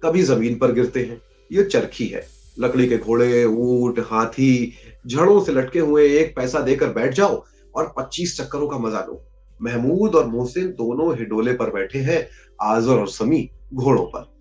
कभी 0.04 0.24
ज़मीन 0.24 0.58
पर 0.58 0.72
गिरते 0.72 1.04
हैं। 1.04 1.22
ये 1.52 1.64
चरखी 1.64 2.08
है। 2.08 2.26
लकड़ी 2.58 2.88
के 2.88 2.98
घोड़े, 2.98 3.44
ऊँट, 3.46 4.00
हाथी, 4.00 4.74
झड़ों 5.08 5.44
से 5.44 5.52
लटके 5.52 5.80
हुए 5.80 6.08
एक 6.20 6.36
पैसा 6.36 6.60
देकर 6.60 6.94
बैठ 6.94 7.14
जाओ 7.14 7.44
और 7.76 7.94
पच्चीस 7.98 8.38
चक्करों 8.38 8.68
का 8.68 8.78
मज़ा 8.78 9.00
लो। 9.00 9.22
महमूद 9.62 10.16
और 10.16 10.28
मोहसिन 10.28 10.68
दोनों 10.70 11.16
हिडोले 11.18 11.54
पर 11.54 11.70
बैठे 11.70 12.00
हैं, 12.00 12.28
आजर 12.62 12.92
और 12.92 13.08
समी 13.08 13.50
घोड़ों 13.74 14.06
पर। 14.06 14.37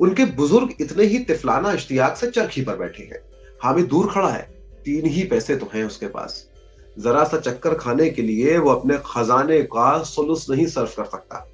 उनके 0.00 0.24
बुज़ुर्ग 0.24 0.74
इतने 0.80 1.04
ही 1.04 1.18
तिफलाना 1.18 1.72
इश्तियाक 1.72 2.16
से 2.16 2.30
चरखी 2.30 2.62
पर 2.62 2.76
बैठे 2.76 3.02
हैं। 3.02 3.20
हामिद 3.60 3.86
दूर 3.86 4.10
खड़ा 4.12 4.28
है। 4.28 4.42
तीन 4.84 5.06
ही 5.06 5.24
पैसे 5.24 5.56
तो 5.56 5.70
हैं 5.74 5.84
उसके 5.84 6.06
पास। 6.06 6.46
जरा 6.96 7.24
सा 7.24 7.38
चक्कर 7.38 7.74
खाने 7.74 8.08
के 8.10 8.22
लिए 8.22 8.58
वो 8.58 8.70
अपने 8.70 8.98
खजाने 9.06 9.62
का 9.62 10.02
सुलुस 10.02 10.50
नहीं 10.50 10.66
सर्व 10.66 10.94
कर 10.96 11.04
सकता। 11.04 11.46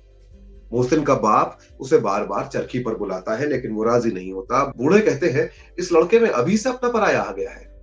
मोहसिन 0.73 1.03
का 1.03 1.15
बाप 1.15 1.59
उसे 1.81 1.99
बार 1.99 2.25
बार 2.25 2.49
चरखी 2.53 2.79
पर 2.79 2.95
बुलाता 2.95 3.37
है, 3.37 3.49
लेकिन 3.49 3.73
वो 3.73 3.83
राज़ी 3.85 4.11
नहीं 4.11 4.33
होता। 4.33 4.65
बूढ़े 4.76 5.00
कहते 5.00 5.31
हैं, 5.31 5.50
इस 5.79 5.93
लड़के 5.93 6.21
में 6.21 6.29
अभी 6.31 6.57
से 6.57 6.69
अपना 6.69 6.91
पराया 6.91 7.23
आ 7.23 7.33
गया 7.33 7.50
है। 7.50 7.75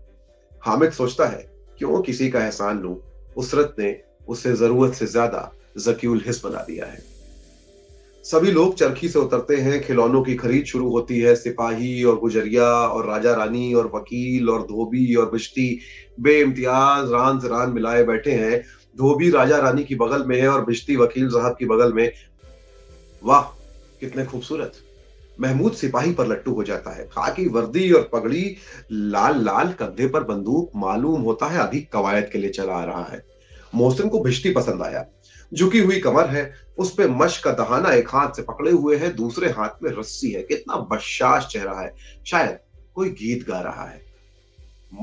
हामिद 0.65 0.91
सोचता 0.91 1.25
है, 1.25 1.47
क्यों 1.79 2.01
किसी 2.01 2.29
का 2.29 2.43
एहसान 2.43 2.79
लू? 2.79 3.01
उसरत 3.37 3.75
ने 3.79 3.95
उसे 4.27 4.53
ज़रूरत 4.53 4.93
से 4.93 5.05
ज़्यादा 5.05 5.51
जकीउल 5.77 6.21
हिस्स 6.25 6.45
बना 6.45 6.63
दिया 6.63 6.85
है। 6.85 7.12
सभी 8.23 8.51
लोग 8.51 8.75
चरखी 8.75 9.09
से 9.09 9.19
उतरते 9.19 9.55
हैं, 9.55 9.83
खिलौनों 9.83 10.23
की 10.23 10.35
खरीद 10.35 10.65
शुरू 10.65 10.89
होती 10.89 11.19
है, 11.19 11.35
सिपाही 11.35 12.03
और 12.03 12.19
गुजरिया 12.19 12.65
और 12.65 13.07
राजा 13.07 13.33
रानी 13.33 13.73
और 13.73 13.91
वकील 13.95 14.49
और 14.49 14.61
धोबी 14.61 15.15
और 15.15 15.31
बिश्ती 15.31 15.79
बे 16.19 16.39
इम्तियाज़ 16.39 17.09
रान 17.09 17.39
से 17.39 17.47
रान 17.47 17.69
मिलाए 17.69 18.03
बैठे 18.03 18.31
हैं। 18.31 18.61
धोबी 18.97 19.29
राजा 19.29 19.57
रानी 19.57 19.83
की 19.83 19.95
बगल 19.95 20.25
में 20.25 20.41
है 20.41 20.47
और 20.47 20.65
बिश्ती 20.65 20.95
वकील 20.95 21.29
साहब 21.29 21.55
की 21.59 21.65
बगल 21.65 21.93
में। 21.93 22.11
वाह, 23.23 23.41
कितने 23.99 24.25
खूबसूरत। 24.25 24.73
महमूद 25.41 25.73
सिपाही 25.73 26.13
पर 26.13 26.27
लट्टू 26.27 26.53
हो 26.53 26.63
जाता 26.63 26.95
है। 26.95 27.05
खाकी, 27.05 27.47
वर्दी 27.47 27.91
और 27.91 28.09
पगड़ी 28.13 28.55
लाल 28.91 29.45
लाल 29.45 29.71
कंधे 29.71 30.07
पर 30.07 30.23
बंदूक 30.23 30.71
मालूम 30.75 31.21
होता 31.21 31.45
है 31.45 31.59
अभी 31.59 31.81
कवायद 31.81 32.29
के 32.33 32.39
लिए 32.39 32.49
चला 32.49 32.73
आ 32.73 32.83
रहा 32.83 33.03
है। 33.03 33.25
मोहसिन 33.75 34.09
को 34.09 34.23
भिश्ती 34.23 34.51
पसंद 34.51 34.81
आया। 34.81 35.05
झुकी 35.53 35.79
हुई 35.79 35.99
कमर 35.99 36.25
है, 36.25 36.53
उस 36.77 36.95
पे 36.95 37.07
मश 37.07 37.37
का 37.37 37.51
दहाना 37.51 37.93
एक 37.93 38.07
हाथ 38.07 38.35
से 38.35 38.41
पकड़े 38.41 38.71
हुए 38.71 38.95
है, 38.95 39.13
दूसरे 39.13 39.49
हाथ 39.49 39.83
में 39.83 39.91
रस्सी 39.91 40.31
है। 40.31 40.43
कितना 40.43 40.75
बशाश 40.75 41.45
चेहरा 41.45 41.79
है। 41.79 41.95
शायद 42.25 42.57
कोई 42.95 43.09
गीत 43.09 43.47
गा 43.47 43.59
रहा 43.59 43.85
है। 43.85 44.01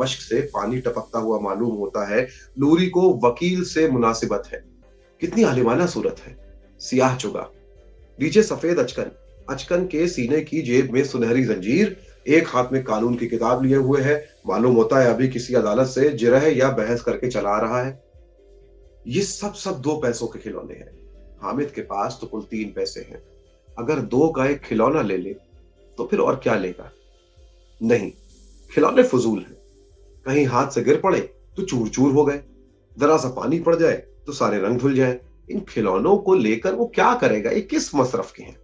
मश्क 0.00 0.20
से 0.20 0.40
पानी 0.40 0.80
टपकता 0.80 1.18
हुआ 1.18 1.38
मालूम 1.38 1.70
होता 1.70 2.14
है, 2.14 2.28
नूरी 2.58 2.86
को 2.86 3.20
वकील 3.24 3.64
से 3.64 3.88
मुनासिबत 3.88 4.42
है। 4.52 4.64
कितनी 5.20 5.42
आलिमाना 5.42 5.86
सूरत 5.86 6.16
है। 6.26 6.36
सियाह 6.80 7.16
चुगा। 7.16 7.50
नीचे 8.20 8.42
सफ़ेद 8.42 8.78
अचकन। 8.78 9.10
अचकन 9.50 9.84
के 9.84 10.08
सीने 10.08 10.40
की 10.40 10.62
जेब 10.62 10.90
में 10.92 11.04
सुनहरी 11.04 11.44
जंजीर। 11.44 11.96
एक 12.28 12.48
हाथ 12.48 12.64
में 12.72 12.84
कानून 12.84 13.14
की 13.14 13.26
किताब 13.26 13.64
लिए 13.64 13.76
हुए 13.76 14.00
है। 14.00 14.28
मालूम 14.46 14.74
होता 14.74 14.98
है 14.98 15.14
अभी 15.14 15.28
किसी 15.28 15.54
अदालत 15.54 15.86
से 15.86 16.08
जिरह 16.08 16.58
या 16.58 16.70
बहस 16.70 17.00
करके 17.00 17.28
चला 17.28 17.58
रहा 17.58 17.82
है। 17.82 18.09
ये 19.04 19.22
सब 19.22 19.54
सब 19.54 19.80
दो 19.80 19.96
पैसों 19.96 20.26
के 20.26 20.38
खिलौने 20.38 20.74
हैं। 20.74 20.90
हामिद 21.42 21.70
के 21.70 21.80
पास 21.82 22.18
तो 22.20 22.26
कुल 22.26 22.42
तीन 22.42 22.72
पैसे 22.72 23.00
हैं। 23.00 23.22
अगर 23.78 24.00
दो 24.06 24.28
का 24.28 24.46
एक 24.46 24.60
खिलौना 24.60 25.02
ले 25.02 25.16
ले 25.16 25.32
तो 25.98 26.06
फिर 26.06 26.20
और 26.20 26.36
क्या 26.36 26.54
लेगा? 26.56 26.90
नहीं, 27.80 28.10
खिलौने 28.70 29.02
फजूल 29.02 29.38
हैं। 29.38 29.56
कहीं 30.26 30.44
हाथ 30.46 30.70
से 30.70 30.82
गिर 30.82 31.00
पड़े 31.00 31.20
तो 31.56 31.62
चूर 31.62 31.88
चूर 31.88 32.12
हो 32.12 32.24
गए। 32.24 32.40
जरा 32.96 33.16
सा 33.16 33.28
पानी 33.30 33.58
पड़ 33.60 33.74
जाए 33.76 33.96
तो 34.26 34.32
सारे 34.32 34.58
रंग 34.60 34.78
धुल 34.78 34.94
जाए। 34.94 35.18
इन 35.48 35.60
खिलौनों 35.68 36.16
को 36.18 36.34
लेकर 36.34 36.74
वो 36.74 36.86
क्या 36.94 37.14
करेगा? 37.14 37.50
ये 37.50 37.60
किस 37.62 37.94
मसरफ 37.94 38.32
के 38.32 38.42
हैं? 38.42 38.56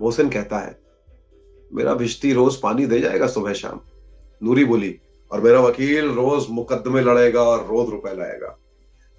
मोहसिन 0.00 0.28
कहता 0.30 0.58
है, 0.58 0.78
मेरा 1.70 1.94
भिश्ती 1.94 2.32
रोज 2.32 2.56
पानी 2.56 2.86
दे 2.86 3.00
जाएगा 3.00 3.26
सुबह 3.26 3.52
शाम। 3.54 3.80
नूरी 4.42 4.64
बोली, 4.64 4.94
और 5.30 5.40
मेरा 5.40 5.60
वकील 5.60 6.08
रोज 6.08 6.46
मुकदमे 6.50 7.00
लड़ेगा 7.02 7.42
और 7.42 7.66
रोज 7.66 7.90
रुपए 7.90 8.14
लाएगा। 8.16 8.56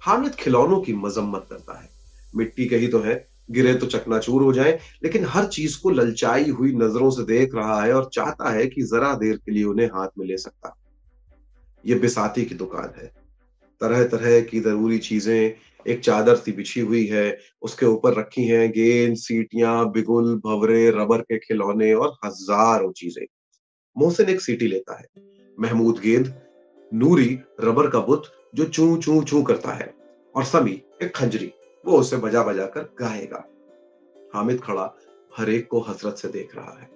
हामिद 0.06 0.34
खिलौनों 0.34 0.80
की 0.80 0.92
मजम्मत 0.92 1.46
करता 1.50 1.80
है। 1.80 1.90
मिट्टी 2.36 2.66
के 2.66 2.76
ही 2.76 2.88
तो 2.88 3.00
है, 3.00 3.28
गिरे 3.50 3.74
तो 3.74 3.86
चकनाचूर 3.86 4.42
हो 4.42 4.52
जाए, 4.52 4.78
लेकिन 5.04 5.24
हर 5.24 5.46
चीज़ 5.46 5.80
को 5.82 5.90
ललचाई 5.90 6.50
हुई 6.50 6.72
नज़रों 6.72 7.10
से 7.10 7.22
देख 7.22 7.54
रहा 7.54 7.82
है 7.82 7.92
और 7.92 8.10
चाहता 8.12 8.50
है 8.50 8.66
कि 8.66 8.82
जरा 8.82 9.14
देर 9.14 9.36
के 9.36 9.52
लिए 9.52 9.64
उन्हें 9.64 9.86
हाथ 9.86 10.08
में 10.18 10.26
ले 10.26 10.36
सकता। 10.36 10.76
ये 11.86 11.94
बिसाती 11.94 12.44
की 12.44 12.54
दुकान 12.54 12.92
है। 12.96 13.12
तरह 13.80 14.04
तरह 14.04 14.40
की 14.40 14.60
ज़रूरी 14.60 14.98
चीज़ें, 14.98 15.54
एक 15.86 16.00
चादर 16.00 16.36
सी 16.36 16.52
बिछी 16.52 16.80
हुई 16.80 17.06
है, 17.06 17.38
उसके 17.62 17.86
ऊपर 17.86 18.14
रखी 18.14 18.44
हैं 18.44 18.70
गेंद, 18.70 19.16
सीटियाँ, 19.16 19.92
बिगुल, 19.92 20.34
भवरे, 20.36 20.90
रबर 20.90 21.20
के 21.20 21.38
खिलौने 21.38 21.94
और 21.94 22.16
हज़ारों 22.24 22.92
चीज़ें। 22.92 23.26
मोहसिन 23.98 24.28
एक 24.28 24.40
सीटी 24.40 24.66
लेता 24.66 24.98
है। 24.98 25.06
महमूद 25.58 25.98
गेंद, 25.98 26.34
नूरी, 26.92 27.38
रबर 27.60 27.90
का 27.90 28.00
बुत 28.00 28.22
जो 28.54 28.64
चू 28.64 28.96
चू 28.96 29.22
चू 29.22 29.42
करता 29.42 29.72
है, 29.72 29.94
और 30.34 30.44
समी 30.44 30.82
एक 31.02 31.14
खंजरी, 31.16 31.52
वो 31.84 31.98
उसे 31.98 32.16
बजा 32.16 32.42
बजा 32.42 32.66
कर 32.66 32.88
गाएगा। 33.00 33.44
हामिद 34.34 34.60
खड़ा 34.60 34.94
हर 35.36 35.50
एक 35.50 35.68
को 35.68 35.80
हसरत 35.80 36.16
से 36.16 36.28
देख 36.28 36.56
रहा 36.56 36.78
है। 36.80 36.88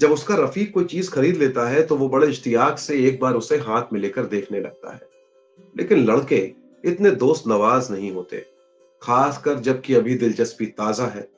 जब 0.00 0.12
उसका 0.12 0.34
रफीक 0.34 0.72
कोई 0.74 0.84
चीज़ 0.84 1.10
खरीद 1.10 1.36
लेता 1.36 1.68
है 1.68 1.82
तो 1.82 1.96
वो 1.96 2.08
बड़े 2.08 2.28
इश्तियाक 2.28 2.78
से 2.78 2.98
एक 3.08 3.20
बार 3.20 3.34
उसे 3.34 3.56
हाथ 3.56 3.92
में 3.92 4.00
लेकर 4.00 4.26
देखने 4.26 4.60
लगता 4.60 4.92
है। 4.94 5.08
लेकिन 5.76 6.04
लड़के 6.04 6.52
इतने 6.84 7.10
दोस्त 7.10 7.44
नवाज़ 7.46 7.92
नहीं 7.92 8.12
होते, 8.12 8.44
खासकर 9.02 9.58
जबकि 9.58 9.94
अभी 9.94 10.14
दिलचस्पी 10.14 10.66
ताज़ा 10.66 11.06
है, 11.06 11.28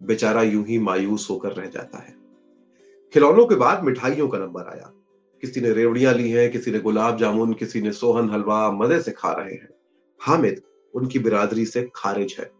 बेचारा 0.00 0.42
यूँ 0.42 0.64
ही 0.66 0.78
मायूस 0.78 1.26
होकर 1.30 1.52
रह 1.52 1.66
जाता 1.66 1.98
है। 1.98 2.16
खिलौनों 3.14 3.46
के 3.46 3.54
बाद 3.54 3.84
मिठाइयों 3.84 4.28
का 4.28 4.38
नंबर 4.38 4.68
आया। 4.68 4.92
किसी 5.40 5.60
ने 5.60 5.72
रेवड़ियाँ 5.72 6.14
ली 6.14 6.30
हैं, 6.30 6.52
किसी 6.52 6.70
ने 6.70 6.78
गुलाब 6.78 7.18
जामुन, 7.18 7.52
किसी 7.52 7.80
ने 7.80 7.92
सोहन 7.92 8.30
हलवा 8.30 8.70
मज़े 8.70 9.02
से 9.02 9.10
खा 9.10 9.32
रहे 9.32 9.54
हैं। 9.54 9.68
हामिद 10.20 10.62
उनकी 10.94 11.18
बिरादरी 11.18 11.66
से 11.66 11.90
खारिज 11.94 12.36
है। 12.38 12.50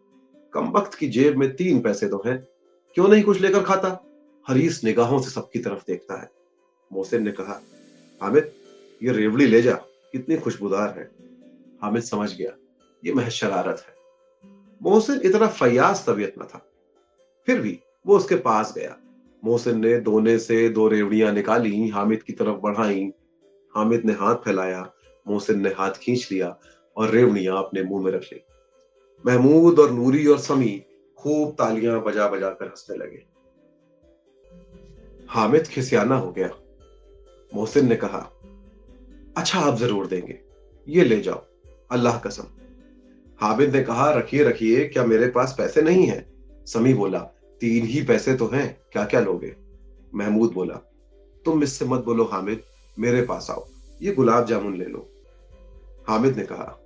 कम 0.52 0.70
वक्त 0.70 0.94
की 0.94 1.08
जेब 1.08 1.36
में 1.36 1.56
तीन 1.56 1.80
पैसे 1.80 2.08
तो 2.08 2.22
हैं। 2.26 2.48
क्यों 2.94 3.08
नहीं 3.08 3.22
कुछ 3.22 3.40
लेकर 3.40 3.62
खाता? 3.62 4.04
हरीस 4.48 4.84
निगाहों 4.84 5.20
से 5.20 5.30
सबकी 5.30 5.58
तरफ़ 5.58 5.82
देखता 5.86 6.20
है। 6.22 6.30
मोहसिन 6.92 7.22
ने 7.22 7.32
कहा, 7.32 7.62
हामिद, 8.22 8.52
ये 9.02 9.12
रेवड़ी 9.12 9.46
ले 9.46 9.62
जा। 9.62 9.72
कितनी 10.12 10.36
खुशबूदार 10.36 10.98
है। 10.98 11.10
हामिद 11.82 12.02
समझ 12.02 12.36
गया, 12.36 12.52
ये 13.04 13.12
महज 13.12 13.30
शरारत 13.30 13.84
है। 13.88 13.94
मोहसिन 14.82 15.20
इतना 15.24 15.46
फयाज 15.46 16.06
तबीयत 16.06 16.34
न 16.38 16.42
था। 16.44 16.66
फिर 17.46 17.60
भी 17.60 17.80
वो 18.06 18.16
उसके 18.16 18.34
पास 18.34 18.74
गया। 18.78 18.96
मोहसिन 19.44 19.80
ने 19.80 20.00
दोने 20.00 20.38
से 20.38 20.68
दो 20.68 20.88
रेवड़ियाँ 20.88 21.32
निकाली, 21.32 21.88
हामिद 21.88 22.22
की 22.22 22.32
तरफ़ 22.32 22.56
बढ़ाई। 22.56 23.12
हामिद 23.76 24.04
ने 24.04 24.12
हाथ 24.12 24.34
फैलाया, 24.34 24.92
मोहसिन 25.28 25.60
ने 25.60 25.68
हाथ 25.68 25.90
खींच 25.90 26.28
लिया 26.32 26.58
और 26.96 27.10
रेवड़ियाँ 27.10 27.58
अपने 27.58 27.82
मुँह 27.82 28.04
में 28.04 28.12
रख 28.12 28.22
ली। 28.22 28.40
महमूद 29.26 29.78
और 29.78 29.90
नूरी 29.90 30.26
और 30.26 30.38
समी 30.38 30.82
खूब 31.16 31.52
तालियाँ 31.52 32.02
बजा 32.04 32.28
बजा 32.28 32.50
कर 32.50 32.66
हंसने 32.66 32.96
लगे। 32.96 33.24
हामिद 35.28 35.66
खिसियाना 35.66 36.16
हो 36.16 36.32
गया। 36.32 36.50
मोहसिन 37.54 37.88
ने 37.88 37.96
कहा 37.96 38.32
अच्छा 39.36 39.60
आप 39.60 39.76
ज़रूर 39.76 40.06
देंगे। 40.06 40.40
ये 40.88 41.04
ले 41.04 41.20
जाओ। 41.20 41.44
अल्लाह 41.90 42.18
कसम। 42.18 42.44
हामिद 43.40 43.76
ने 43.76 43.82
कहा, 43.82 44.10
रखिए 44.10 44.42
रखिए, 44.44 44.88
क्या 44.88 45.04
मेरे 45.04 45.28
पास 45.28 45.54
पैसे 45.58 45.82
नहीं 45.82 46.06
है? 46.06 46.28
समी 46.66 46.94
बोला 46.94 47.30
तीन 47.60 47.86
ही 47.86 48.02
पैसे 48.02 48.34
तो 48.34 48.46
हैं। 48.46 48.80
क्या 48.92 49.04
क्या 49.04 49.20
लोगे? 49.20 49.54
महमूद 50.14 50.52
बोला, 50.52 50.74
तुम 51.44 51.62
इससे 51.62 51.84
मत 51.84 52.04
बोलो, 52.04 52.24
हामिद, 52.24 52.62
मेरे 52.98 53.22
पास 53.22 53.50
आओ। 53.50 53.66
ये 54.02 54.12
गुलाब 54.12 54.46
जामुन 54.46 54.76
ले 54.78 54.84
लो। 54.84 55.08
हामिद 56.08 56.36
ने 56.36 56.42
कहा, 56.42 56.78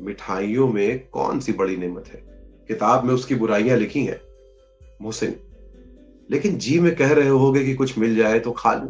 मिठाइयों 0.00 0.68
में 0.68 1.08
कौन 1.08 1.40
सी 1.40 1.52
बड़ी 1.52 1.76
नेमत 1.76 2.06
है? 2.08 2.22
किताब 2.68 3.04
में 3.04 3.14
उसकी 3.14 3.34
बुराइयाँ 3.34 3.76
लिखी 3.76 4.04
हैं, 4.04 4.20
मोहसिन। 5.02 5.36
लेकिन 6.30 6.58
जी 6.58 6.78
में 6.80 6.94
कह 6.96 7.12
रहे 7.12 7.28
होगे 7.28 7.64
कि 7.64 7.74
कुछ 7.74 7.98
मिल 7.98 8.16
जाए 8.16 8.38
तो 8.40 8.52
खा 8.52 8.74
लू। 8.74 8.88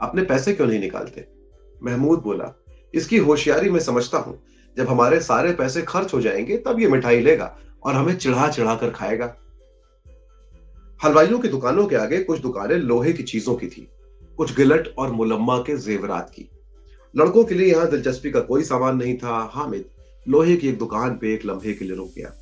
अपने 0.00 0.22
पैसे 0.22 0.52
क्यों 0.52 0.66
नहीं 0.66 0.80
निकालते? 0.80 1.26
महमूद 1.82 2.18
बोला, 2.18 2.52
इसकी 2.94 3.18
होशियारी 3.18 3.70
मैं 3.70 3.80
समझता 3.80 4.18
हूँ। 4.18 4.42
जब 4.76 4.88
हमारे 4.88 5.20
सारे 5.20 5.52
पैसे 5.52 5.82
खर्च 5.82 6.14
हो 6.14 6.20
जाएँगे, 6.20 6.56
तब 6.56 6.80
ये 6.80 6.88
मिठाई 6.88 7.20
लेगा 7.20 7.56
और 7.82 7.94
हमें 7.94 8.16
चिढ़ा 8.18 8.48
चिढ़ा 8.50 8.74
कर 8.74 8.90
खाएगा। 8.90 9.36
हलवाइयों 11.04 11.38
की 11.38 11.48
दुकानों 11.48 11.86
के 11.86 11.96
आगे 11.96 12.18
कुछ 12.18 12.40
दुकानें 12.40 12.76
लोहे 12.76 13.12
की 13.12 13.22
चीज़ों 13.22 13.54
की 13.54 13.66
थी, 13.66 13.88
कुछ 14.36 14.56
गिलट 14.56 14.94
और 14.98 15.10
मुलम्मा 15.12 15.58
के 15.58 15.76
जेवरात 15.76 16.30
की। 16.30 16.48
लड़कों 17.16 17.44
के 17.44 17.54
लिए 17.54 17.72
यहाँ 17.72 17.90
दिलचस्पी 17.90 18.30
का 18.30 18.40
कोई 18.40 18.64
सामान 18.64 18.96
नहीं 18.96 19.16
था। 19.18 19.50
हामिद 19.52 19.84
लोहे 20.28 20.56
की 20.56 20.68
एक 20.68 20.78
दुकान 20.78 21.18
पे 21.18 21.34
एक 21.34 21.44
लम्हे 21.46 21.72
के 21.72 21.84
लिए 21.84 21.96
रुक 21.96 22.08
गया। 22.16 22.32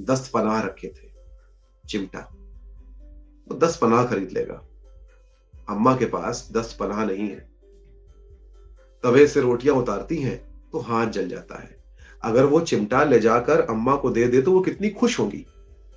दस्त 0.00 0.30
पनाह 0.32 0.60
रखे 0.62 0.88
थे। 0.88 1.10
चिमटा। 1.88 2.20
वो 3.48 3.58
दस 3.58 3.76
पनाह 3.76 4.04
खरीद 4.04 4.30
लेगा। 4.32 4.62
अम्मा 5.68 5.96
के 5.96 6.06
पास 6.06 6.48
दस 6.52 6.76
पनाह 6.80 7.04
नहीं 7.04 7.28
है। 7.28 7.48
तवे 9.04 9.26
से 9.26 9.40
रोटियाँ 9.40 9.76
उतारती 9.76 10.16
हैं 10.16 10.70
तो 10.72 10.78
हाथ 10.78 11.06
जल 11.06 11.28
जाता 11.28 11.62
है। 11.62 11.84
अगर 12.22 12.44
वो 12.44 12.60
चिमटा 12.60 13.04
ले 13.04 13.20
जाकर 13.20 13.60
अम्मा 13.60 13.96
को 13.96 14.10
दे 14.10 14.26
दे 14.26 14.42
तो 14.42 14.52
वो 14.52 14.60
कितनी 14.60 14.90
खुश 14.90 15.20
होंगी। 15.20 15.46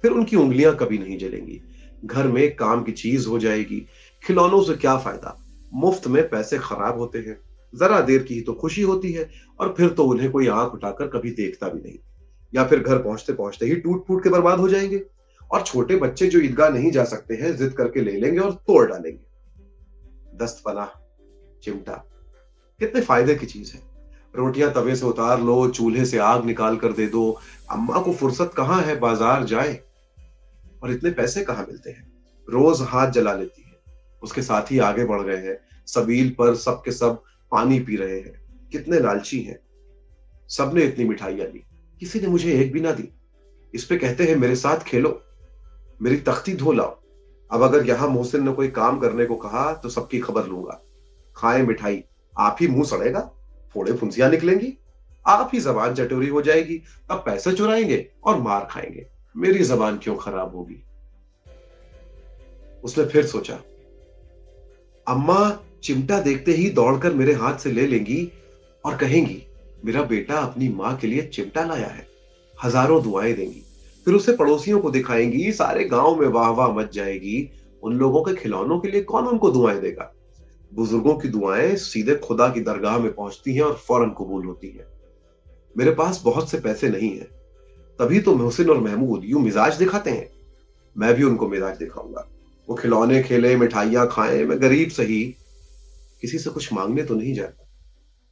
फिर 0.02 0.12
उनकी 0.12 0.36
उंगलियाँ 0.36 0.76
कभी 0.76 0.98
नहीं 0.98 1.18
जलेंगी। 1.18 1.62
घर 2.06 2.28
में 2.28 2.56
काम 2.56 2.84
की 2.84 2.92
चीज़ 2.92 3.28
हो 3.28 3.40
जाएगी। 3.40 3.86
खिलौनों 4.24 4.62
से 4.64 4.74
क्या 4.74 4.98
फ़ायदा? 4.98 5.38
मुफ़्त 5.72 6.08
में 6.08 6.28
पैसे 6.30 6.58
खराब 6.58 6.98
होते 6.98 7.20
हैं। 7.20 7.40
जरा 7.74 8.00
देर 8.02 8.24
की 8.24 8.34
ही 8.34 8.42
तो 8.42 8.54
खुशी 8.54 8.82
होती 8.82 9.12
है 9.12 9.30
और 9.60 9.74
फिर 9.78 9.90
तो 9.90 10.04
उन्हें 10.04 10.32
कोई 10.32 10.48
आँख 10.48 10.74
उठाकर 10.74 11.08
कभी 11.08 11.32
देखता 11.32 11.70
भी 11.70 11.82
नहीं। 11.82 11.98
या 12.54 12.64
फिर 12.64 12.80
घर 12.80 12.98
पहुँचते 12.98 13.34
पहुँचते 13.34 13.66
ही 13.66 13.76
टूट 13.76 14.06
फूट 14.08 14.24
के 14.24 14.30
बर्बाद 14.30 14.60
हो 14.60 14.70
जाएँगे। 14.70 15.02
और 15.52 15.62
छोटे 15.62 15.96
बच्चे 15.96 16.28
जो 16.28 16.40
ईदगाह 16.40 16.70
नहीं 16.70 16.92
जा 16.92 17.04
सकते 17.04 17.36
हैं, 17.36 17.56
जिद 17.56 17.74
करके 17.74 18.02
ले 18.02 18.12
लेंगे 18.12 18.40
और 18.40 18.52
तोड़ 18.68 18.86
डालेंगे। 18.90 20.38
दस्त 20.38 20.62
पनाह 20.66 20.88
चिमटा, 21.64 21.94
कितने 22.80 23.02
फ़ायदे 23.02 23.36
की 23.36 23.46
चीज़ 23.46 23.72
है। 23.74 23.82
रोटियाँ 24.34 24.72
तवे 24.74 24.96
से 24.96 25.06
उतार 25.06 25.42
लो, 25.42 25.68
चूल्हे 25.70 26.06
से 26.06 26.18
आग 26.18 26.46
निकाल 26.46 26.78
कर 26.78 26.92
दे 26.92 27.08
दो। 27.08 27.40
अम्मा 27.72 28.02
को 28.02 28.14
फुर्सत 28.14 28.52
कहाँ 28.58 28.82
है? 28.82 29.00
बाज़ार 29.00 29.44
जाए। 29.44 29.74
और 30.84 30.92
इतने 30.92 31.12
पैसे 31.12 31.44
कहाँ 31.44 31.66
मिलते 31.66 31.90
हैं? 31.90 32.12
रोज 32.50 32.82
हाथ 32.82 33.12
जला 33.12 33.34
लेती 33.34 33.62
है। 33.62 33.70
उसके 34.24 34.42
साथ 34.42 34.72
ही 34.72 34.80
आगे 34.80 35.06
बढ़ 35.06 35.22
गए 35.22 35.38
हैं, 35.38 35.60
सबील 35.88 36.30
पर 36.30 36.56
सबके 36.56 36.92
सब 36.92 37.24
पानी 37.52 37.80
पी 37.80 37.96
रहे 37.96 38.20
हैं। 38.20 38.68
कितने 38.72 39.00
लालची 39.00 39.42
हैं। 39.42 39.60
सबने 40.48 40.84
इतनी 40.84 41.06
मिठाइयाँ 41.06 41.48
ली। 41.48 41.64
किसी 42.00 42.20
ने 42.20 42.28
मुझे 42.28 42.62
एक 42.62 42.72
भी 42.74 42.82
ना 42.82 42.92
दी। 42.92 43.10
इस 43.74 43.86
पे 43.86 43.98
कहते 43.98 44.24
हैं, 44.24 44.36
मेरे 44.36 44.56
साथ 44.56 44.78
खेलो। 44.78 45.24
मेरी 46.02 46.18
तख्ती 46.18 46.54
धो 46.54 46.72
लाओ। 46.72 47.00
अब 47.52 47.62
अगर 47.62 47.86
यहाँ 47.86 48.08
मोहसिन 48.08 48.46
ने 48.46 48.52
कोई 48.52 48.68
काम 48.68 49.00
करने 49.00 49.26
को 49.26 49.36
कहा 49.36 49.74
तो 49.74 49.90
सबकी 49.90 50.20
खबर 50.20 50.46
लूँगा। 50.46 50.82
खाए 51.36 51.62
मिठाई। 51.62 52.04
आप 52.40 52.58
ही 52.62 52.68
मुँह 52.68 52.84
सड़ेगा। 52.84 53.32
फोड़े 53.74 53.94
फुंसियाँ 53.94 54.30
निकलेंगी। 54.30 54.78
आप 55.28 55.52
ही 55.54 55.60
जबान 55.60 55.96
चटोरी 55.96 56.28
हो 56.28 56.42
जाएगी। 56.42 56.78
तब 57.10 57.24
पैसे 57.26 57.54
चुराएँगे 57.54 58.12
और 58.24 58.40
मार 58.40 58.68
खाएँगे। 58.72 59.08
मेरी 59.40 59.64
जबान 59.64 59.98
क्यों 59.98 60.16
खराब 60.16 60.56
होगी? 60.56 60.84
उसने 62.84 63.06
फिर 63.06 63.26
सोचा, 63.26 63.54
अम्मा, 65.08 65.60
चिमटा 65.84 66.20
देखते 66.20 66.52
ही 66.52 66.70
दौड़कर 66.70 67.14
मेरे 67.14 67.34
हाथ 67.34 67.58
से 67.58 67.72
ले 67.72 67.88
लेंगी 67.88 68.32
और 68.86 68.98
कहेंगी, 68.98 69.42
मेरा 69.86 70.04
बेटा 70.04 70.38
अपनी 70.38 70.70
माँ 70.70 70.96
के 70.98 71.08
लिए 71.08 71.22
चिमटा 71.24 71.64
लाया 71.64 71.88
है, 71.88 72.08
हज़ारों 72.64 73.02
दुआएँ 73.04 73.34
देंगी। 73.34 73.64
फिर 74.06 74.14
उसे 74.14 74.34
पड़ोसियों 74.34 74.80
को 74.80 74.92
दिखाएँगी, 74.92 75.52
सारे 75.52 75.84
गाँव 75.84 76.16
में 76.16 76.28
वाह 76.28 76.50
वाह 76.50 76.72
मच 76.72 76.94
जाएगी, 76.94 77.50
उन 77.84 77.94
लोगों 77.94 78.24
के 78.24 78.34
खिलौनों 78.34 78.80
के 78.80 78.88
लिए 78.88 79.02
कौन 79.02 79.28
उनको 79.28 79.52
दुआएँ 79.52 79.80
देगा? 79.80 80.14
बुज़ुर्गों 80.74 81.16
की 81.16 81.28
दुआएँ 81.28 81.76
सीधे 81.76 82.16
खुदा 82.16 82.50
की 82.50 82.62
दरगाह 82.62 83.00
में 83.00 83.14
पहुँचती 83.14 83.56
हैं 83.56 83.62
और 83.62 83.76
फ़ौरन 83.88 84.10
कबूल 84.10 84.46
होती 84.46 84.68
हैं। 84.68 84.88
मेरे 85.78 85.92
पास 85.92 86.22
बहुत 86.26 86.50
से 86.50 86.60
पैसे 86.60 86.90
नहीं 86.90 87.18
है 87.18 87.39
तभी 88.00 88.20
तो 88.20 88.36
मोहसिन 88.36 88.70
और 88.70 88.78
महमूद 88.78 89.22
यूँ 89.26 89.42
मिजाज 89.42 89.78
दिखाते 89.78 90.10
हैं। 90.10 90.30
मैं 90.98 91.14
भी 91.14 91.24
उनको 91.24 91.48
मिजाज 91.48 91.78
दिखाऊँगा। 91.78 92.28
वो 92.68 92.76
खिलौने 92.76 93.24
खेले, 93.24 93.56
मिठाइयाँ 93.56 94.08
खाएँ, 94.12 94.46
मैं 94.46 94.62
गरीब 94.62 94.90
सही। 94.90 95.24
किसी 96.22 96.40
से 96.40 96.50
कुछ 96.50 96.74
मांगने 96.74 97.04
तो 97.04 97.16
नहीं 97.16 97.34
जाता। 97.34 97.66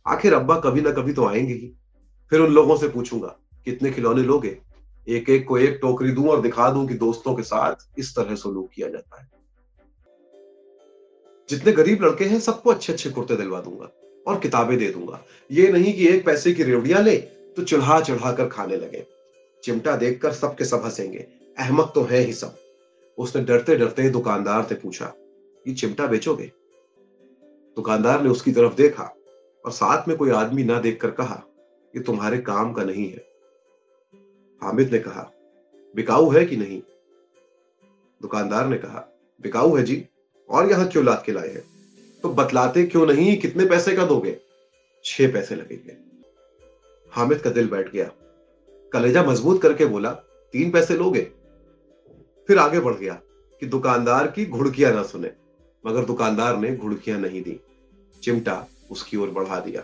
आखिर 0.06 0.34
अब्बा 0.34 0.60
कभी 0.60 0.82
ना 0.82 0.92
कभी 0.92 1.14
तो 1.14 1.26
आएँगे 1.26 1.54
ही। 1.54 1.72
फिर 2.32 2.40
उन 2.40 2.54
लोगों 2.54 2.78
से 2.78 2.88
पूछूँगा, 2.88 3.28
कितने 3.66 3.92
खिलौने 3.92 4.24
लोगे? 4.24 4.58
एक 5.08 5.30
एक 5.30 5.48
को 5.48 5.58
एक 5.58 5.80
टोकरी 5.82 6.12
दूँ 6.12 6.28
और 6.28 6.42
दिखा 6.42 6.70
दूँ 6.70 6.88
कि 6.88 6.94
दोस्तों 6.94 7.36
के 7.36 7.44
साथ 7.44 7.76
इस 7.98 8.16
तरह 8.16 8.36
सलूक 8.36 8.70
किया 8.76 8.88
जाता 8.88 9.22
है। 9.22 9.30
जितने 11.50 11.72
गरीब 11.72 12.04
लड़के 12.04 12.26
हैं, 12.26 12.40
सबको 12.40 12.70
अच्छे 12.70 12.94
अच्छे 12.94 13.10
कुर्ते 13.10 13.36
दिलवा 13.36 13.62
दूँगा 13.62 13.92
और 14.28 14.40
किताबें 14.40 14.78
दे 14.78 14.90
दूँगा। 14.90 15.24
ये 15.52 15.72
नहीं 15.72 15.94
कि 15.94 16.08
एक 16.08 16.26
पैसे 16.26 16.54
की 16.54 16.64
रेवड़ियाँ 16.64 17.02
ले 17.02 17.18
तो 17.58 17.64
चढ़ा 17.64 18.02
चढ़ा 18.02 18.32
कर 18.32 18.48
खाने 18.48 18.76
लगे। 18.76 19.17
चिमटा 19.64 19.96
देखकर 19.96 20.34
सबके 20.34 20.66
सब 20.66 20.82
हंसेंगे। 20.86 21.28
अहमक 21.58 21.92
तो 21.96 22.04
है 22.04 22.20
ही 22.20 22.34
सब। 22.34 22.58
उसने 23.18 23.42
डरते 23.42 23.76
डरते 23.76 24.10
दुकानदार 24.10 24.64
से 24.64 24.76
पूछा, 24.76 25.14
ये 25.66 25.74
चिमटा 25.74 26.08
बेचोगे? 26.08 26.52
दुकानदार 27.78 28.22
ने 28.24 28.30
उसकी 28.30 28.52
तरफ़ 28.52 28.76
देखा 28.76 29.04
और 29.66 29.72
साथ 29.72 30.08
में 30.08 30.16
कोई 30.18 30.30
आदमी 30.32 30.64
ना 30.64 30.80
देखकर 30.80 31.12
कहा, 31.12 31.44
ये 31.94 32.02
तुम्हारे 32.02 32.38
काम 32.38 32.74
का 32.74 32.84
नहीं 32.84 33.10
है। 33.10 33.26
हामिद 34.62 34.92
ने 34.94 35.00
कहा, 35.00 35.32
बिकाऊ 35.96 36.30
है 36.30 36.46
कि 36.46 36.58
नहीं? 36.58 36.82
दुकानदार 38.22 38.68
ने 38.68 38.78
कहा, 38.78 39.08
बिकाऊ 39.42 39.76
है 39.76 39.84
जी, 39.84 40.04
और 40.50 40.70
यहाँ 40.70 40.88
क्यों 40.88 41.06
लाद 41.06 41.24
के 41.26 41.32
लाए 41.32 41.50
हैं। 41.50 41.64
तो 42.24 42.30
बतलाते 42.30 42.84
क्यों 42.84 43.06
नहीं, 43.08 43.38
कितने 43.38 43.66
पैसे 43.66 43.96
का 43.96 44.06
दोगे? 44.06 44.38
छह 45.06 45.32
पैसे 45.34 45.56
लगेंगे। 45.56 45.98
हामिद 47.14 47.42
का 47.42 47.50
दिल 47.50 47.68
बैठ 47.68 47.92
गया। 47.92 48.12
कलेजा 48.94 49.24
मज़बूत 49.24 49.62
करके 49.62 49.86
बोला, 49.86 50.12
तीन 50.54 50.72
पैसे 50.72 50.96
लोगे? 50.96 51.22
फिर 52.48 52.58
आगे 52.58 52.80
बढ़ 52.80 52.94
गया 52.94 53.14
कि 53.60 53.66
दुकानदार 53.66 54.28
की 54.28 54.46
घुड़कियाँ 54.46 54.94
ना 54.94 55.04
सुने, 55.04 55.32
मगर 55.86 56.06
दुकानदार 56.06 56.58
ने 56.58 56.76
घुड़कियाँ 56.76 57.20
नहीं 57.20 57.42
दी। 57.44 57.60
चिमटा 58.24 58.66
उसकी 58.92 59.18
ओर 59.18 59.30
बढ़ा 59.30 59.60
दिया 59.60 59.84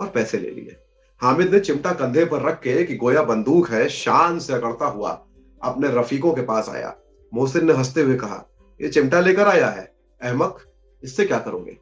और 0.00 0.08
पैसे 0.08 0.38
ले 0.38 0.50
लिए। 0.50 0.76
हामिद 1.20 1.54
ने 1.54 1.60
चिमटा 1.60 1.92
कंधे 1.92 2.24
पर 2.24 2.42
रख 2.42 2.60
के 2.60 2.84
कि 2.84 2.96
गोया 2.96 3.22
बंदूक 3.22 3.70
है, 3.70 3.88
शान 3.88 4.38
से 4.38 4.52
अकड़ता 4.52 4.86
हुआ 4.86 5.26
अपने 5.62 5.88
रफीकों 5.88 6.32
के 6.34 6.42
पास 6.42 6.68
आया। 6.68 6.96
मोहसिन 7.34 7.66
ने 7.66 7.72
हँसते 7.72 8.00
हुए 8.00 8.16
कहा, 8.16 8.44
ये 8.80 8.88
चिमटा 8.88 9.20
लेकर 9.20 9.48
आया 9.48 9.68
है? 9.68 9.94
अहमक, 10.22 10.58
इससे 11.02 11.24
क्या 11.24 11.38
करोगे? 11.38 11.76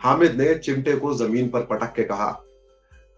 हामिद 0.00 0.34
ने 0.34 0.54
चिमटे 0.54 0.96
को 0.96 1.14
ज़मीन 1.14 1.48
पर 1.48 1.60
पटक 1.60 1.92
के 1.94 2.04
कहा, 2.04 2.30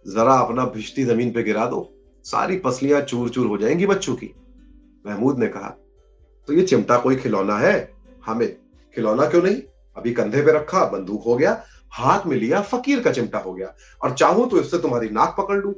जरा 0.06 0.34
अपना 0.34 0.64
भिश्ती 0.64 1.04
ज़मीन 1.04 1.32
पे 1.32 1.42
गिरा 1.42 1.66
दो। 1.66 1.94
सारी 2.30 2.56
पसलियाँ 2.58 3.00
चूर 3.02 3.28
चूर 3.30 3.46
हो 3.46 3.56
जाएँगी 3.58 3.86
बच्चों 3.86 4.14
की। 4.14 4.30
महमूद 5.04 5.38
ने 5.38 5.46
कहा 5.48 5.68
तो 6.48 6.52
ये 6.52 6.62
चिमटा 6.62 6.98
कोई 6.98 7.16
खिलौना 7.16 7.56
है? 7.58 7.92
हमें 8.24 8.48
खिलौना 8.96 9.26
क्यों 9.26 9.42
नहीं? 9.42 9.60
अभी 9.96 10.12
कंधे 10.12 10.42
पे 10.42 10.52
रखा, 10.52 10.84
बंदूक 10.84 11.22
हो 11.24 11.36
गया, 11.36 11.62
हाथ 11.92 12.26
में 12.26 12.36
लिया, 12.36 12.60
फकीर 12.62 13.00
का 13.00 13.12
चिमटा 13.12 13.38
हो 13.38 13.52
गया। 13.54 13.74
और 14.00 14.14
चाहूँ 14.14 14.48
तो 14.50 14.60
इससे 14.60 14.78
तुम्हारी 14.78 15.08
नाक 15.10 15.34
पकड़ 15.38 15.56
लू। 15.56 15.74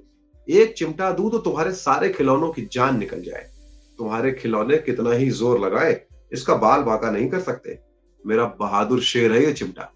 एक 0.49 0.75
चिमटा 0.75 1.11
दू 1.13 1.29
तो 1.31 1.39
तुम्हारे 1.39 1.73
सारे 1.75 2.09
खिलौनों 2.09 2.51
की 2.51 2.69
जान 2.73 2.99
निकल 2.99 3.23
जाए। 3.23 3.49
तुम्हारे 3.99 4.33
खिलौने 4.33 4.79
कितना 4.79 5.13
ही 5.13 5.31
ज़ोर 5.31 5.59
लगाए, 5.61 6.01
इसका 6.33 6.55
बाल 6.57 6.83
बाका 6.83 7.11
नहीं 7.11 7.29
कर 7.29 7.41
सकते। 7.41 7.79
मेरा 8.25 8.45
बहादुर 8.61 9.01
शेर 9.03 9.33
है 9.33 9.45
ये 9.45 9.53
चिमटा। 9.53 9.91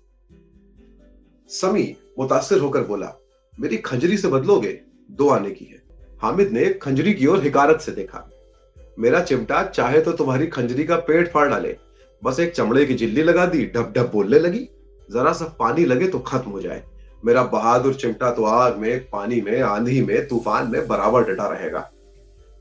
समी 1.51 1.95
मुतासिर 2.19 2.59
होकर 2.59 2.83
बोला, 2.83 3.13
मेरी 3.59 3.77
खंजरी 3.79 4.17
से 4.17 4.29
बदलोगे, 4.29 4.81
दो 5.11 5.29
आने 5.29 5.51
की 5.51 5.65
है। 5.65 5.83
हामिद 6.25 6.51
ने 6.51 6.65
खंजरी 6.73 7.15
की 7.15 7.27
ओर 7.27 7.43
हिकारत 7.43 7.81
से 7.81 7.93
देखा। 7.93 8.31
मेरा 8.99 9.21
चिमटा 9.21 9.63
चाहे 9.65 10.01
तो 10.01 10.13
तुम्हारी 10.13 10.47
खंजरी 10.47 10.85
का 10.85 10.97
पेट 10.97 11.33
फाड़ 11.33 11.49
डाले। 11.49 11.77
बस 12.25 12.41
एक 12.41 12.55
चमड़े 12.55 12.87
की 12.87 12.95
जिल्ली 12.95 13.23
लगा 13.23 13.47
दी 13.47 13.67
ढप 13.67 13.93
ढप 13.97 14.11
बोलने 14.13 14.39
लगी। 14.39 14.69
जरा 15.11 15.33
सा 15.33 15.57
पानी 15.59 15.85
लगे 15.85 16.09
तो 16.09 16.19
खत्म 16.19 16.51
हो 16.51 16.61
जाए। 16.61 16.85
मेरा 17.25 17.43
बहादुर 17.43 17.95
चिमटा 17.95 18.31
तो 18.31 18.45
आग 18.45 18.77
में, 18.77 19.11
पानी 19.11 19.41
में, 19.41 19.61
आंधी 19.63 20.03
में, 20.03 20.29
तूफ़ान 20.29 20.71
में 20.71 20.87
बराबर 20.89 21.33
डटा 21.33 21.47
रहेगा। 21.47 21.91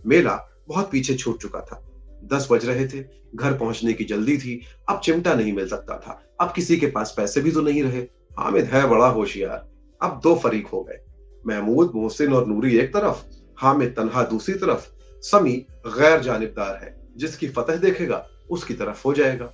मेला 0.05 0.49
बहुत 0.67 0.91
पीछे 0.91 1.15
छूट 1.15 1.41
चुका 1.41 1.59
था। 1.59 1.83
दस 2.23 2.47
बज 2.51 2.65
रहे 2.65 2.87
थे, 2.87 3.05
घर 3.35 3.53
पहुँचने 3.53 3.93
की 3.93 4.03
जल्दी 4.03 4.37
थी। 4.37 4.61
अब 4.89 4.99
चिमटा 4.99 5.33
नहीं 5.33 5.53
मिल 5.53 5.67
सकता 5.67 5.97
था। 5.97 6.23
अब 6.41 6.53
किसी 6.55 6.77
के 6.77 6.87
पास 6.87 7.13
पैसे 7.17 7.41
भी 7.41 7.51
तो 7.51 7.61
नहीं 7.61 7.83
रहे। 7.83 8.01
हामिद 8.39 8.65
है 8.65 8.87
बड़ा 8.87 9.07
होशियार। 9.07 9.67
अब 10.01 10.19
दो 10.23 10.35
फरीक 10.35 10.67
हो 10.67 10.83
गए। 10.83 10.99
महमूद, 11.47 11.91
मोहसिन 11.95 12.33
और 12.33 12.47
नूरी 12.47 12.77
एक 12.77 12.93
तरफ़। 12.93 13.23
हामिद 13.57 13.93
तनहा 13.97 14.23
दूसरी 14.23 14.55
तरफ़, 14.55 14.87
समी 15.21 15.65
गैर 15.87 16.19
जानबदार 16.19 16.75
है। 16.75 17.03
जिसकी 17.17 17.47
फतह 17.47 17.75
देखेगा, 17.75 18.27
उसकी 18.49 18.73
तरफ़ 18.73 19.03
हो 19.05 19.13
जाएगा। 19.13 19.53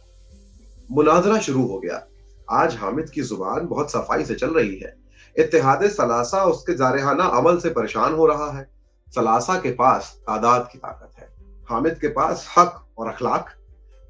मुनाजरा 0.91 1.39
शुरू 1.39 1.65
हो 1.65 1.79
गया। 1.79 2.07
आज 2.51 2.75
हामिद 2.75 3.09
की 3.09 3.21
ज़ुबान 3.21 3.67
बहुत 3.67 3.91
सफ़ाई 3.91 4.25
से 4.25 4.35
चल 4.35 4.49
रही 4.49 4.79
है। 4.79 4.97
इतिहाद 5.39 5.88
सलासा 5.88 6.43
उसके 6.45 6.73
जारहाना 6.73 7.23
अमल 7.23 7.57
से 7.57 7.69
परेशान 7.69 8.13
हो 8.13 8.25
रहा 8.25 8.57
है। 8.57 8.69
सलासा 9.15 9.55
के 9.55 9.71
पास 9.71 10.17
तादाद 10.21 10.69
की 10.71 10.77
ताकत 10.77 11.19
है। 11.19 11.29
हामिद 11.69 11.99
के 11.99 12.07
पास 12.07 12.55
हक 12.57 12.88
और 12.97 13.07
अखलाक, 13.07 13.49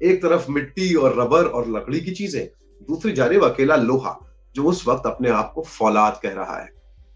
एक 0.02 0.22
तरफ़ 0.22 0.50
मिट्टी 0.50 0.94
और 0.94 1.20
रबर 1.20 1.44
और 1.44 1.68
लकड़ी 1.68 2.00
की 2.00 2.10
चीज़ें, 2.10 2.48
दूसरी 2.88 3.12
जानब 3.12 3.44
अकेला 3.44 3.76
लोहा, 3.76 4.18
जो 4.54 4.64
उस 4.64 4.88
वक्त 4.88 5.02
अपने 5.06 5.30
आप 5.30 5.52
को 5.54 5.62
फौलाद 5.62 6.20
कह 6.22 6.32
रहा 6.32 6.56
है। 6.56 6.68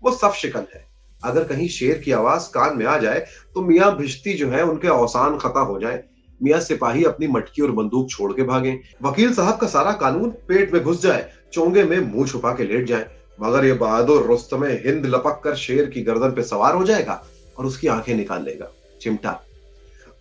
वो 0.02 0.12
सफ 0.12 0.32
शिकन 0.32 0.66
है। 0.74 0.93
अगर 1.24 1.44
कहीं 1.44 1.68
शेर 1.70 1.98
की 1.98 2.12
आवाज़ 2.12 2.48
कान 2.50 2.76
में 2.78 2.84
आ 2.86 2.96
जाए 2.98 3.24
तो 3.54 3.62
मियाँ 3.62 3.96
भिश्ती 3.96 4.32
जो 4.32 4.48
है, 4.48 4.62
उनके 4.62 4.88
औसान 4.88 5.36
खता 5.38 5.60
हो 5.60 5.78
जाए। 5.80 6.02
मियाँ 6.40 6.60
सिपाही 6.60 7.04
अपनी 7.04 7.26
मटकी 7.28 7.62
और 7.62 7.70
बंदूक 7.72 8.10
छोड़ 8.10 8.32
के 8.32 8.42
भागे। 8.42 8.78
वकील 9.02 9.32
साहब 9.34 9.58
का 9.58 9.66
सारा 9.66 9.92
कानून 9.94 10.30
पेट 10.48 10.72
में 10.72 10.82
घुस 10.82 11.02
जाए, 11.02 11.28
चोंगे 11.52 11.84
में 11.84 11.98
मुँह 12.02 12.26
छुपा 12.28 12.52
के 12.52 12.64
लेट 12.64 12.86
जाए। 12.86 13.10
मगर 13.38 13.64
ये 13.64 13.72
बहादुर 13.74 14.26
रुस्तम 14.26 14.64
हिंद 14.64 15.06
लपक 15.06 15.40
कर 15.44 15.54
शेर 15.56 15.86
की 15.86 16.02
गर्दन 16.02 16.30
पे 16.30 16.42
सवार 16.44 16.74
हो 16.74 16.84
जाएगा 16.84 17.22
और 17.56 17.66
उसकी 17.66 17.88
आँखें 17.88 18.14
निकाल 18.14 18.44
लेगा। 18.44 18.70
चिमटा। 19.00 19.40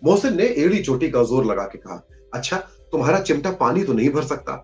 मोहसिन 0.02 0.36
ने 0.36 0.46
एड़ी 0.56 0.82
चोटी 0.82 1.10
का 1.10 1.22
ज़ोर 1.24 1.44
लगा 1.44 1.64
के 1.64 1.78
कहा 1.78 2.00
अच्छा 2.32 2.56
तुम्हारा 2.92 3.20
चिमटा 3.20 3.50
पानी 3.50 3.84
तो 3.84 3.92
नहीं 3.92 4.10
भर 4.10 4.22
सकता। 4.24 4.54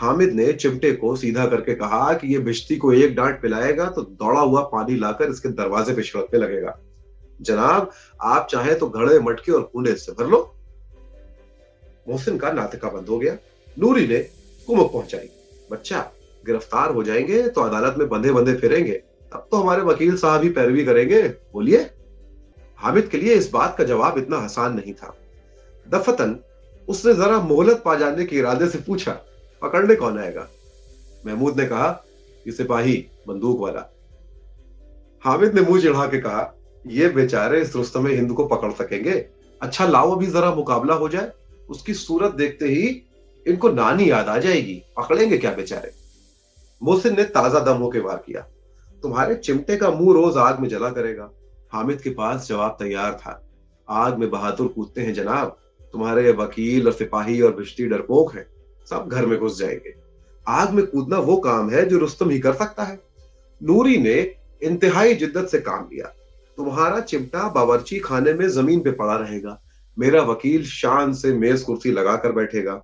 हामिद 0.00 0.32
ने 0.32 0.52
चिमटे 0.52 0.92
को 0.92 1.16
सीधा 1.16 1.46
करके 1.46 1.74
कहा 1.74 2.12
कि 2.14 2.28
ये 2.28 2.38
बिश्ती 2.38 2.76
को 2.76 2.92
एक 2.92 3.14
डांट 3.14 3.42
पिलाएगा 3.42 3.84
तो 3.84 4.02
दौड़ा 4.02 4.40
हुआ 4.40 4.60
पानी 4.62 4.96
लाकर 4.96 5.30
इसके 5.30 5.48
दरवाजे 5.48 5.94
पे 5.94 6.02
छिड़कने 6.02 6.40
लगेगा। 6.40 6.78
जनाब, 7.40 7.90
आप 8.22 8.48
चाहे 8.50 8.74
तो 8.74 8.88
घड़े, 8.88 9.18
मटके 9.18 9.52
और 9.52 9.62
कूड़े 9.62 9.94
से 9.94 10.12
भर 10.12 10.26
लो। 10.26 10.56
मोहसिन 12.08 12.38
का 12.38 12.52
नातिका 12.52 12.88
बंद 12.88 13.08
हो 13.08 13.18
गया। 13.18 13.36
नूरी 13.78 14.06
ने 14.06 14.18
कुमक 14.66 14.92
पहुंचाई। 14.92 15.28
बच्चा, 15.72 16.10
गिरफ़्तार 16.46 16.90
हो 16.90 17.02
जाएँगे 17.02 17.48
तो 17.48 17.60
अदालत 17.60 17.94
में 17.98 18.08
बंधे 18.08 18.32
बंधे 18.32 18.54
फिरेंगे। 18.54 19.02
तब 19.32 19.48
तो 19.50 19.56
हमारे 19.56 19.82
वकील 19.82 20.16
साहब 20.16 20.42
ही 20.42 20.50
पैरवी 20.50 20.84
करेंगे। 20.84 21.22
बोलिए, 21.22 21.90
हामिद 22.76 23.06
के 23.06 23.18
लिए 23.18 23.34
इस 23.34 23.50
बात 23.50 23.78
का 23.78 23.84
जवाब 23.84 24.18
इतना 24.18 24.36
आसान 24.36 24.74
नहीं 24.74 24.94
था। 24.94 25.16
दफतन, 25.88 26.38
उसने 26.88 27.14
जरा 27.14 27.40
मोहलत 27.40 27.82
पा 27.84 27.94
जाने 27.94 28.24
के 28.24 28.36
इरादे 28.36 28.68
से 28.68 28.78
पूछा 28.78 29.20
पकड़ने 29.62 29.94
कौन 29.94 30.18
आएगा? 30.18 30.48
महमूद 31.26 31.60
ने 31.60 31.66
कहा 31.66 32.04
कि 32.44 32.52
सिपाही, 32.52 33.06
बंदूक 33.28 33.60
वाला। 33.60 33.92
हामिद 35.24 35.54
ने 35.54 35.60
मुँह 35.60 35.80
चिढ़ा 35.80 36.06
के 36.06 36.18
कहा, 36.18 36.54
ये 36.86 37.08
बेचारे 37.08 37.62
इस 37.62 37.76
रुस्तम 37.76 38.06
हिंद 38.06 38.32
को 38.32 38.46
पकड़ 38.46 38.72
सकेंगे? 38.72 39.26
अच्छा 39.62 39.86
लाओ 39.86 40.16
अभी 40.16 40.26
जरा 40.26 40.54
मुकाबला 40.54 40.94
हो 40.94 41.08
जाए, 41.08 41.32
उसकी 41.68 41.94
सूरत 41.94 42.34
देखते 42.34 42.64
ही 42.64 43.02
इनको 43.46 43.68
नानी 43.68 44.10
याद 44.10 44.28
आ 44.28 44.38
जाएगी। 44.38 44.82
पकड़ेंगे 44.96 45.38
क्या 45.38 45.52
बेचारे? 45.52 45.92
मोहसिन 46.82 47.16
ने 47.16 47.24
ताज़ा 47.24 47.60
दम 47.60 47.76
होकर 47.76 48.00
वार 48.00 48.22
किया। 48.26 48.40
तुम्हारे 49.02 49.34
चिमटे 49.34 49.76
का 49.76 49.90
मुँह 49.90 50.14
रोज 50.14 50.36
आग 50.36 50.60
में 50.60 50.68
जला 50.68 50.90
करेगा। 50.90 51.30
हामिद 51.72 52.00
के 52.00 52.10
पास 52.10 52.48
जवाब 52.48 52.76
तैयार 52.78 53.12
था। 53.12 53.48
आग 53.88 54.18
में 54.18 54.30
बहादुर 54.30 54.68
कूदते 54.68 55.00
हैं 55.00 55.14
जनाब। 55.14 55.56
तुम्हारे 55.92 56.32
वकील 56.32 56.86
और 56.86 56.92
सिपाही 56.92 57.40
और 57.42 57.54
बिश्ती 57.54 57.86
डरपोक 57.86 58.34
हैं। 58.34 58.46
सब 58.90 59.08
घर 59.08 59.26
में 59.26 59.38
घुस 59.38 59.58
जाएँगे। 59.58 59.94
आग 60.48 60.70
में 60.70 60.86
कूदना 60.86 61.18
वो 61.18 61.36
काम 61.36 61.70
है 61.70 61.88
जो 61.88 61.98
रुस्तम 61.98 62.30
ही 62.30 62.38
कर 62.38 62.52
सकता 62.52 62.84
है। 62.84 63.00
नूरी 63.62 63.98
ने 63.98 64.34
इंतहाई 64.62 65.14
जिद्दत 65.14 65.48
से 65.48 65.58
काम 65.58 65.88
लिया। 65.92 66.06
तुम्हारा 66.56 67.00
चिमटा 67.00 67.48
बावर्ची 67.48 67.98
खाने 67.98 68.34
में 68.34 68.48
ज़मीन 68.48 68.80
पे 68.80 68.90
पड़ा 68.90 69.16
रहेगा। 69.16 69.62
मेरा 69.98 70.22
वकील 70.22 70.64
शान 70.64 71.12
से 71.12 71.32
मेज 71.34 71.62
कुर्सी 71.62 71.92
लगाकर 71.92 72.32
बैठेगा। 72.32 72.82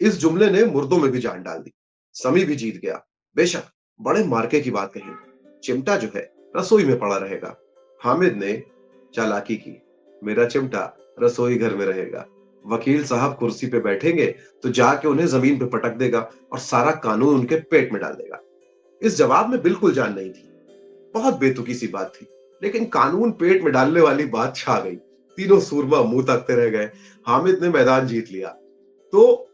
इस 0.00 0.18
जुमले 0.18 0.50
ने 0.50 0.64
मुर्दों 0.64 0.98
में 0.98 1.10
भी 1.10 1.18
जान 1.18 1.42
डाल 1.42 1.58
दी। 1.58 1.72
समी 2.12 2.44
भी 2.44 2.56
जीत 2.56 2.76
गया। 2.76 3.06
बेशक, 3.36 3.62
बड़े 4.00 4.24
मार्के 4.24 4.60
की 4.60 4.70
बात 4.70 4.92
कही। 4.96 5.12
चिमटा 5.64 5.96
जो 5.96 6.08
है, 6.16 6.32
रसोई 6.56 6.84
में 6.84 6.98
पड़ा 6.98 7.16
रहेगा। 7.16 7.56
हामिद 8.00 8.36
ने 8.36 8.62
चालाकी 9.14 9.56
की। 9.56 9.82
मेरा 10.24 10.46
चिमटा 10.46 10.98
रसोई 11.22 11.58
घर 11.58 11.74
में 11.74 11.86
रहेगा। 11.86 12.26
वकील 12.66 13.04
साहब 13.04 13.36
कुर्सी 13.36 13.66
पे 13.66 13.80
बैठेंगे 13.80 14.26
तो 14.62 14.70
जाके 14.70 15.08
उन्हें 15.08 15.26
ज़मीन 15.26 15.58
पे 15.58 15.66
पटक 15.68 15.96
देगा 15.96 16.20
और 16.52 16.58
सारा 16.58 16.90
कानून 17.00 17.34
उनके 17.34 17.56
पेट 17.62 17.92
में 17.92 18.00
डाल 18.02 18.12
देगा। 18.12 18.40
इस 19.02 19.16
जवाब 19.16 19.50
में 19.50 19.60
बिल्कुल 19.62 19.92
जान 19.94 20.14
नहीं 20.14 20.30
थी। 20.30 20.48
बहुत 21.14 21.38
बेतुकी 21.38 21.74
सी 21.74 21.86
बात 21.88 22.12
थी, 22.14 22.26
लेकिन 22.62 22.84
कानून 22.90 23.30
पेट 23.32 23.62
में 23.62 23.72
डालने 23.72 24.00
वाली 24.00 24.24
बात 24.28 24.56
छा 24.56 24.78
गई। 24.80 24.96
तीनों 25.38 25.60
सूरमा 25.60 26.02
मुँह 26.02 26.24
तकते 26.26 26.54
रह 26.56 26.68
गए। 26.70 26.90
हामिद 27.26 27.62
ने 27.62 27.68
मैदान 27.68 28.06
जीत 28.06 28.30
लिया। 28.32 28.48
तो 29.12 29.48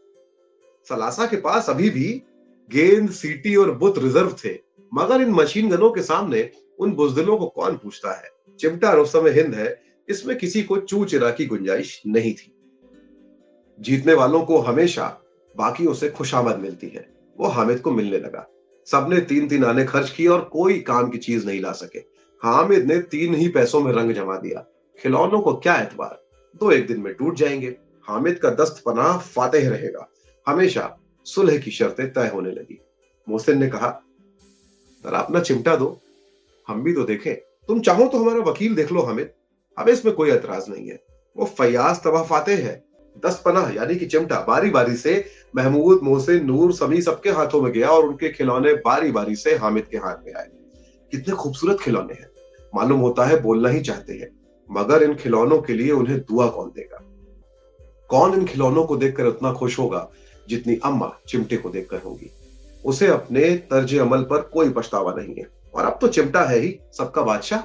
सलासा 0.87 1.25
के 1.25 1.37
पास 1.37 1.69
अभी 1.69 1.89
भी 1.89 2.11
गेंद, 2.71 3.09
सीटी 3.11 3.55
और 3.55 3.71
बुत 3.71 3.97
रिज़र्व 3.97 4.35
थे, 4.45 4.53
मगर 4.91 5.21
इन 5.21 5.31
मशीन 5.31 5.69
गनों 5.69 5.89
के 5.91 6.01
सामने 6.01 6.49
उन 6.79 6.91
बुजदिलों 6.91 7.37
को 7.37 7.47
कौन 7.47 7.75
पूछता 7.75 8.11
है? 8.11 8.29
चिमटा 8.59 8.91
रोस्तम 8.93 9.27
हिंद 9.27 9.53
है। 9.55 9.81
इसमें 10.07 10.37
किसी 10.37 10.63
को 10.63 10.77
चू 10.77 11.03
चिरा 11.05 11.29
की 11.31 11.45
गुंजाइश 11.45 12.01
नहीं 12.07 12.33
थी। 12.33 12.52
जीतने 13.83 14.13
वालों 14.13 14.45
को 14.45 14.59
हमेशा 14.59 15.19
बाकियों 15.57 15.93
से 15.93 16.09
खुशामद 16.09 16.59
मिलती 16.59 16.87
है। 16.87 17.13
वो 17.39 17.47
हामिद 17.47 17.79
को 17.79 17.91
मिलने 17.91 18.17
लगा। 18.17 18.47
सबने 18.85 19.21
तीन 19.21 19.47
तीन 19.47 19.65
आने 19.65 19.85
खर्च 19.85 20.09
किए 20.09 20.27
और 20.27 20.41
कोई 20.41 20.79
काम 20.79 21.09
की 21.09 21.17
चीज़ 21.17 21.45
नहीं 21.45 21.61
ला 21.61 21.71
सके। 21.71 21.99
हामिद 22.43 22.85
ने 22.85 22.99
तीन 22.99 23.35
ही 23.35 23.47
पैसों 23.47 23.81
में 23.81 23.91
रंग 23.91 24.11
जमा 24.11 24.37
दिया। 24.37 24.65
खिलौनों 24.99 25.41
को 25.41 25.53
क्या 25.53 25.75
एतबार? 25.75 26.23
दो 26.55 26.71
एक 26.71 26.87
दिन 26.87 26.99
में 26.99 27.13
टूट 27.13 27.35
जाएँगे। 27.35 27.75
हामिद 28.03 28.39
का 28.39 28.49
दस्त 28.49 28.83
पनाह 28.85 29.17
फातेह 29.17 29.69
रहेगा। 29.69 30.09
हमेशा 30.47 30.97
सुलह 31.25 31.57
की 31.57 31.71
शर्तें 31.71 32.13
तय 32.13 32.27
होने 32.27 32.51
लगी। 32.51 32.81
मोहसिन 33.29 33.59
ने 33.59 33.67
कहा, 33.69 34.01
जरा 35.05 35.19
अपना 35.19 35.39
चिमटा 35.39 35.75
दो। 35.75 35.99
हम 36.67 36.83
भी 36.83 36.93
तो 36.93 37.03
देखें। 37.03 37.35
तुम 37.67 37.79
चाहो 37.79 38.07
तो 38.07 38.17
हमारा 38.17 38.39
वकील 38.39 38.75
देख 38.75 38.91
लो 38.91 39.01
हामिद। 39.01 39.31
अब 39.77 39.89
इसमें 39.89 40.15
कोई 40.15 40.31
एतराज़ 40.31 40.71
नहीं 40.71 40.89
है। 40.89 41.03
वो 41.37 41.45
फयाज 41.45 42.03
तबाह 42.03 42.23
फातेह 42.23 42.57
है। 42.57 42.92
दस 43.17 43.41
पनाह, 43.45 43.69
यानी 43.71 43.95
कि 43.95 44.05
चिमटा 44.05 44.39
बारी 44.39 44.69
बारी 44.69 44.95
से 44.95 45.25
महमूद, 45.55 45.99
मोहसिन, 46.03 46.45
नूर 46.45 46.73
समी 46.73 47.01
सबके 47.01 47.29
हाथों 47.29 47.61
में 47.61 47.71
गया 47.73 47.89
और 47.89 48.05
उनके 48.05 48.29
खिलौने 48.29 48.73
बारी 48.73 49.11
बारी 49.11 49.35
से 49.35 49.55
हामिद 49.55 49.85
के 49.85 49.97
हाथ 49.97 50.25
में 50.25 50.33
आए। 50.33 50.47
कितने 51.11 51.35
खूबसूरत 51.35 51.77
खिलौने 51.81 52.13
हैं। 52.13 52.29
मालूम 52.75 52.99
होता 52.99 53.25
है 53.25 53.41
बोलना 53.41 53.69
ही 53.69 53.81
चाहते 53.81 54.13
हैं, 54.13 54.29
मगर 54.71 55.03
इन 55.03 55.15
खिलौनों 55.15 55.61
के 55.61 55.73
लिए 55.73 55.91
उन्हें 55.91 56.19
दुआ 56.19 56.47
कौन 56.47 56.69
देगा? 56.69 56.99
कौन 58.09 58.33
इन 58.33 58.45
खिलौनों 58.45 58.85
को 58.85 58.95
देखकर 58.97 59.25
उतना 59.25 59.53
खुश 59.53 59.79
होगा 59.79 60.09
जितनी 60.49 60.79
अम्मा 60.85 61.11
चिमटे 61.27 61.57
को 61.57 61.69
देखकर 61.69 61.97
होगी? 61.97 62.31
उसे 62.85 63.07
अपने 63.07 63.55
तर्ज 63.55 63.95
अमल 63.95 64.21
पर 64.21 64.41
कोई 64.41 64.69
पछतावा 64.69 65.13
नहीं 65.13 65.35
है। 65.35 65.47
और 65.73 65.85
अब 65.85 65.97
तो 66.01 66.07
चिमटा 66.07 66.41
है 66.41 66.59
ही, 66.59 66.79
सबका 66.93 67.21
बादशाह। 67.21 67.59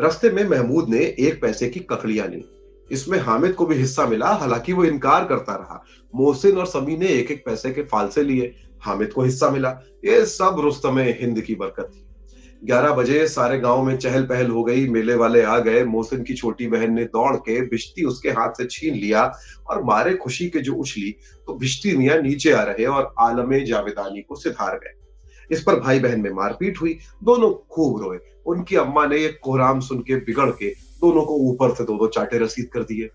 रस्ते 0.00 0.30
में 0.30 0.48
महमूद 0.48 0.88
ने 0.88 0.98
एक 0.98 1.42
पैसे 1.42 1.68
की 1.68 1.80
ककड़ियाँ 1.80 2.26
ली। 2.26 2.44
इसमें 2.90 3.18
हामिद 3.18 3.52
को 3.52 3.66
भी 3.66 3.74
हिस्सा 3.74 4.06
मिला, 4.06 4.26
हालाँकि 4.26 4.72
वो 4.72 4.84
इनकार 4.84 5.24
करता 5.24 5.54
रहा। 5.54 5.84
मोहसिन 6.14 6.58
और 6.58 6.66
समी 6.66 6.96
ने 6.96 7.06
एक 7.06 7.30
एक 7.30 7.42
पैसे 7.46 7.70
के 7.70 7.82
फालसे 7.82 8.22
लिए, 8.22 8.54
हामिद 8.80 9.12
को 9.12 9.22
हिस्सा 9.22 9.50
मिला। 9.50 9.70
ये 10.04 10.26
सब 10.26 10.56
रुस्तम 10.58 10.98
हिंद 10.98 11.40
की 11.40 11.54
बरकत 11.54 11.90
थी। 11.94 12.04
ग्यारह 12.64 12.92
बजे 12.92 13.28
सारे 13.28 13.58
गाँव 13.58 13.82
में 13.82 13.96
चहल 13.98 14.22
पहल 14.22 14.50
हो 14.50 14.64
गई, 14.64 14.88
मेले 14.88 15.14
वाले 15.14 15.42
आ 15.42 15.58
गए। 15.58 15.84
मोहसिन 15.84 16.22
की 16.22 16.34
छोटी 16.34 16.66
बहन 16.66 16.92
ने 16.92 17.04
दौड़ 17.04 17.36
के 17.36 17.60
बिश्ती 17.60 18.04
उसके 18.04 18.30
हाथ 18.30 18.50
से 18.50 18.66
छीन 18.66 18.94
लिया 18.94 19.32
और 19.68 19.82
मारे 19.84 20.14
खुशी 20.14 20.48
के 20.48 20.58
जो 20.58 20.74
उछली 20.74 21.10
तो 21.46 21.54
बिश्ती 21.54 21.96
मियाँ 21.96 22.16
नीचे 22.18 22.52
आ 22.52 22.62
रहे 22.62 22.86
और 22.86 23.14
आलम 23.20 23.64
जावेदानी 23.64 24.22
को 24.22 24.36
सिधार 24.36 24.76
गए। 24.76 24.94
इस 25.50 25.62
पर 25.62 25.80
भाई 25.80 25.98
बहन 25.98 26.20
में 26.20 26.30
मारपीट 26.30 26.80
हुई, 26.80 26.98
दोनों 27.24 27.50
खूब 27.70 28.02
रोए। 28.02 28.18
उनकी 28.46 28.76
अम्मा 28.76 29.06
ने 29.06 29.18
ये 29.18 29.28
कोहराम 29.42 29.80
सुन 29.80 29.98
के 29.98 30.16
बिगड़ 30.16 30.50
के 30.50 30.74
दोनों 31.00 31.24
को 31.24 31.34
ऊपर 31.50 31.74
से 31.74 31.84
दो 31.84 31.96
दो 31.98 32.06
चाटे 32.06 32.38
रसीद 32.38 32.68
कर 32.72 32.82
दिए 32.82 33.10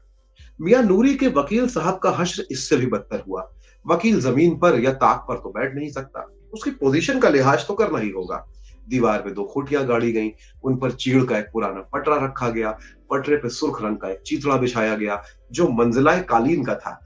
मियाँ 0.60 0.82
नूरी 0.84 1.14
के 1.16 1.28
वकील 1.28 1.68
साहब 1.68 1.98
का 1.98 2.12
हश्र 2.12 2.46
इससे 2.52 2.78
भी 2.78 2.86
बदतर 2.86 3.24
हुआ। 3.28 3.50
वकील 3.86 4.20
ज़मीन 4.22 4.58
पर 4.58 4.80
या 4.80 4.92
ताक 4.94 5.26
पर 5.28 5.38
तो 5.38 5.50
बैठ 5.50 5.76
नहीं 5.76 5.90
सकता। 5.90 6.28
उसकी 6.54 6.72
पोजीशन 6.72 7.20
का 7.20 7.30
लिहाज 7.30 7.68
तो 7.68 7.74
करना 7.74 8.00
ही 8.00 8.10
होगा। 8.10 8.46
दीवार 8.90 9.20
पे 9.20 9.32
दो 9.32 9.44
खोटियाँ 9.44 9.86
गाड़ी 9.86 10.12
गई। 10.12 10.32
उन 10.64 10.76
पर 10.78 10.92
चीड़ 10.92 11.24
का 11.26 11.38
एक 11.38 11.46
पुराना 11.54 11.82
पटरा 11.94 12.16
रखा 12.26 12.50
गया। 12.50 12.78
पटरे 13.10 13.38
पे 13.38 13.50
सुर्ख 13.50 13.82
रंग 13.82 13.98
का 13.98 14.10
एक 14.10 14.22
चीतड़ा 14.22 14.58
बिछाया 14.58 14.96
गया, 14.96 15.22
जो 15.52 15.68
मंजिलाए 15.68 16.22
कालीन 16.22 16.64
का 16.64 16.76
था। 16.76 17.00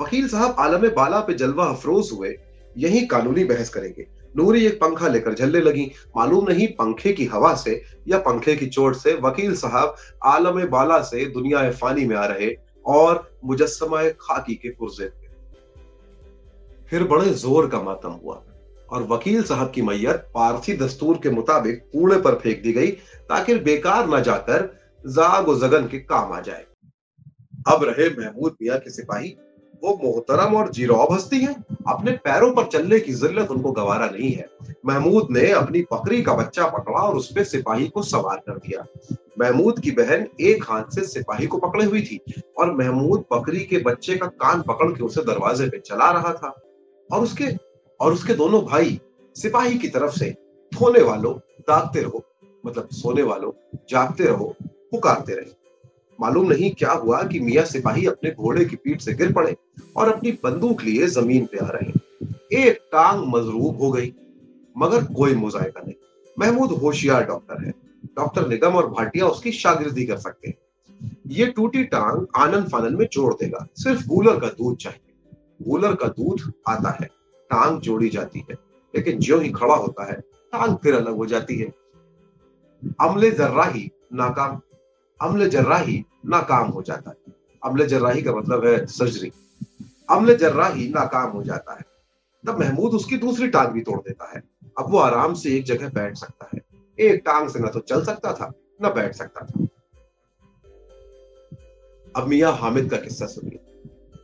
वकील 0.00 0.28
साहब 0.28 0.56
आलम 0.58 0.88
बाला 0.88 1.20
पे 1.20 1.34
जलवा 1.34 1.66
अफरोज 1.66 2.10
हुए। 2.12 2.34
यही 2.76 3.06
कानूनी 3.06 3.44
बहस 3.44 3.68
करेंगे। 3.68 4.06
नूरी 4.36 4.64
एक 4.66 4.80
पंखा 4.80 5.08
लेकर 5.08 5.34
झलने 5.34 5.60
लगी। 5.60 5.90
मालूम 6.16 6.48
नहीं 6.48 6.66
पंखे 6.68 7.12
की 7.12 7.24
हवा 7.26 7.54
से 7.54 7.82
या 8.08 8.18
पंखे 8.18 8.56
की 8.56 8.66
चोट 8.66 8.96
से 8.96 9.14
वकील 9.22 9.54
साहब 9.56 9.96
आलम 10.24 10.64
बाला 10.68 11.00
से 11.02 11.24
दुनिया 11.26 11.70
फानी 11.72 12.04
में 12.04 12.16
आ 12.16 12.24
रहे 12.26 12.50
और 12.86 13.30
मुजस्समा 13.44 14.02
खाकी 14.20 14.54
के 14.54 14.70
पुरजे 14.70 15.06
थे 15.06 15.26
फिर 16.90 17.04
बड़े 17.04 17.30
ज़ोर 17.34 17.68
का 17.68 17.80
मातम 17.82 18.18
हुआ 18.22 18.42
और 18.88 19.02
वकील 19.02 19.42
साहब 19.42 19.70
की 19.70 19.82
मैयत 19.82 20.28
पारसी 20.34 20.76
दस्तूर 20.76 21.18
के 21.22 21.30
मुताबिक 21.30 21.82
कूड़े 21.92 22.20
पर 22.20 22.34
फेंक 22.34 22.62
दी 22.62 22.72
गई 22.72 22.90
ताकि 23.28 23.54
बेकार 23.60 24.08
न 24.08 24.22
जाकर 24.22 24.62
जाग 25.04 25.54
जगन 25.60 25.86
के 25.88 25.98
काम 25.98 26.32
आ 26.32 26.40
जाए। 26.40 26.64
अब 27.68 27.84
रहे 27.84 28.08
महमूद 28.10 28.56
मियाँ 28.62 28.78
के 28.78 28.90
सिपाही। 28.90 29.36
वो 29.84 30.00
मोहतरम 30.04 30.54
और 30.54 30.70
जीरोब 30.70 31.12
हस्ती 31.12 31.40
है। 31.40 31.54
अपने 31.88 32.12
पैरों 32.12 32.54
पर 32.54 32.64
चलने 32.64 33.00
की 33.00 33.12
जिल्लत 33.12 33.50
उनको 33.50 33.72
गवारा 33.72 34.06
नहीं 34.06 34.32
है। 34.32 34.48
महमूद 34.86 35.28
ने 35.30 35.50
अपनी 35.50 35.82
बकरी 35.82 36.22
का 36.22 36.34
बच्चा 36.34 36.66
पकड़ा 36.66 37.00
और 37.00 37.16
उसपे 37.16 37.44
सिपाही 37.44 37.88
को 37.88 38.02
सवार 38.02 38.36
कर 38.36 38.58
दिया। 38.58 38.86
महमूद 39.40 39.80
की 39.80 39.90
बहन 39.90 40.26
एक 40.40 40.64
हाथ 40.64 40.84
से 40.94 41.04
सिपाही 41.04 41.46
को 41.46 41.58
पकड़े 41.58 41.84
हुई 41.84 42.02
थी 42.02 42.42
और 42.58 42.74
महमूद 42.74 43.24
बकरी 43.32 43.60
के 43.60 43.78
बच्चे 43.78 44.16
का 44.16 44.26
कान 44.26 44.62
पकड़ 44.62 44.92
के 44.92 45.04
उसे 45.04 45.22
दरवाजे 45.22 45.68
पे 45.68 45.78
चला 45.78 46.10
रहा 46.10 46.32
था। 46.32 46.62
और 47.12 47.22
उसके 47.22 47.48
और 48.00 48.12
उसके 48.12 48.34
दोनों 48.34 48.62
भाई 48.62 49.00
सिपाही 49.34 49.78
की 49.78 49.88
तरफ़ 49.88 50.18
से 50.18 50.36
थोने 50.72 51.02
वालों, 51.02 51.34
दागते 51.60 52.00
रहो 52.00 52.24
मतलब 52.66 52.88
सोने 52.92 53.22
वालों, 53.22 53.52
जागते 53.88 54.24
रहो, 54.24 54.54
पुकारते 54.66 55.32
रहे। 55.34 55.57
मालूम 56.20 56.48
नहीं 56.52 56.70
क्या 56.70 56.92
हुआ 56.92 57.22
कि 57.22 57.40
मियाँ 57.40 57.64
सिपाही 57.64 58.06
अपने 58.06 58.30
घोड़े 58.30 58.64
की 58.64 58.76
पीठ 58.76 59.00
से 59.00 59.12
गिर 59.12 59.32
पड़े 59.32 59.56
और 59.96 60.12
अपनी 60.12 60.32
बंदूक 60.32 60.82
लिए 60.82 61.06
ज़मीन 61.06 61.46
पे 61.46 61.58
आ 61.58 61.68
रहे। 61.68 61.92
एक 62.68 62.76
टांग 62.76 63.26
मजरूब 63.28 63.82
हो 63.82 63.92
गई, 63.92 64.14
मगर 64.78 65.04
कोई 65.04 65.34
मुजायका 65.34 65.80
नहीं। 65.80 65.94
महमूद 66.38 66.70
होशियार 66.70 67.26
डॉक्टर 67.26 67.64
है। 67.64 67.70
डॉक्टर 68.06 68.48
निगम 68.48 68.72
और 68.72 68.90
भाटिया 68.90 69.26
उसकी 69.26 69.52
शागिर्दी 69.52 70.06
कर 70.06 70.16
सकते 70.16 70.48
हैं। 70.48 70.58
ये 71.26 71.46
टूटी 71.46 71.84
टांग 71.84 72.26
आनंद 72.36 72.68
फानन 72.68 72.96
में 72.96 73.08
जोड़ 73.12 73.34
देगा। 73.34 73.66
सिर्फ़ 73.76 74.08
गूलर 74.08 74.40
का 74.40 74.46
दूध 74.46 74.76
चाहिए। 74.76 75.36
गूलर 75.68 75.94
का 75.94 76.08
दूध 76.08 76.52
आता 76.68 76.90
है। 76.90 77.06
टांग 77.50 77.80
जोड़ी 77.80 78.08
जाती 78.08 78.38
है। 78.38 78.56
लेकिन 78.96 79.18
जो 79.18 79.38
ही 79.40 79.50
खड़ा 79.50 79.74
होता 79.74 80.06
है, 80.06 80.20
टांग 80.52 80.76
फिर 80.76 80.94
अलग 80.94 81.16
हो 81.16 81.26
जाती 81.26 81.56
है। 81.56 81.74
अमले 83.00 83.30
जर्राही 83.30 83.90
नाकाम। 84.14 84.60
अमले 85.22 85.48
जर्राही 85.48 86.04
नाकाम 86.26 86.68
हो 86.68 86.82
जाता 86.82 87.10
है। 87.10 87.34
अमले 87.64 87.86
जर्राही 87.86 88.22
का 88.22 88.34
मतलब 88.34 88.66
है 88.66 88.86
सर्जरी 88.86 89.32
अमले 90.10 90.34
जर्राही 90.34 90.88
नाकाम 90.88 91.30
हो 91.30 91.42
जाता 91.42 91.72
है। 91.72 91.80
तब 92.46 92.60
महमूद 92.60 92.92
उसकी 92.92 93.16
दूसरी 93.16 93.48
टांग 93.48 93.68
भी 93.68 93.80
तोड़ 93.80 93.98
देता 93.98 94.30
है। 94.30 94.42
अब 94.78 94.90
वो 94.90 94.98
आराम 94.98 95.34
से 95.34 95.56
एक 95.56 95.64
जगह 95.64 95.88
बैठ 95.88 96.16
सकता 96.16 96.50
है। 96.54 96.60
एक 97.00 97.22
टांग 97.24 97.48
से 97.48 97.58
ना 97.58 97.68
तो 97.68 97.80
चल 97.80 98.04
सकता 98.04 98.32
था, 98.32 98.52
न 98.82 98.88
बैठ 98.88 99.14
सकता 99.14 99.46
था। 99.46 99.66
अब 102.16 102.28
मियाँ 102.28 102.56
हामिद 102.56 102.90
का 102.90 102.96
किस्सा 102.96 103.26
सुनिए। 103.26 103.58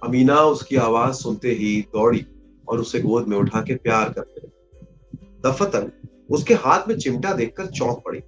अमीना 0.04 0.40
उसकी 0.40 0.76
आवाज़ 0.76 1.14
सुनते 1.14 1.50
ही 1.50 1.82
दौड़ी 1.82 2.26
और 2.68 2.80
उसे 2.80 3.00
गोद 3.00 3.28
में 3.28 3.36
उठा 3.36 3.60
के 3.60 3.74
प्यार 3.74 4.12
करते 4.12 4.44
दफतन 5.48 5.92
उसके 6.30 6.54
हाथ 6.54 6.88
में 6.88 6.98
चिमटा 6.98 7.32
देखकर 7.32 7.66
चौंक 7.66 8.02
पड़ी। 8.04 8.18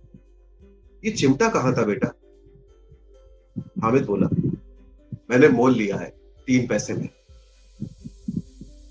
ये 1.05 1.11
चिमटा 1.11 1.49
कहाँ 1.49 1.77
था 1.77 1.83
बेटा? 1.83 2.13
हामिद 3.83 4.05
बोला, 4.05 4.29
मैंने 5.31 5.49
मोल 5.49 5.75
लिया 5.75 5.97
है 5.97 6.09
तीन 6.47 6.67
पैसे 6.67 6.95
में। 6.95 7.09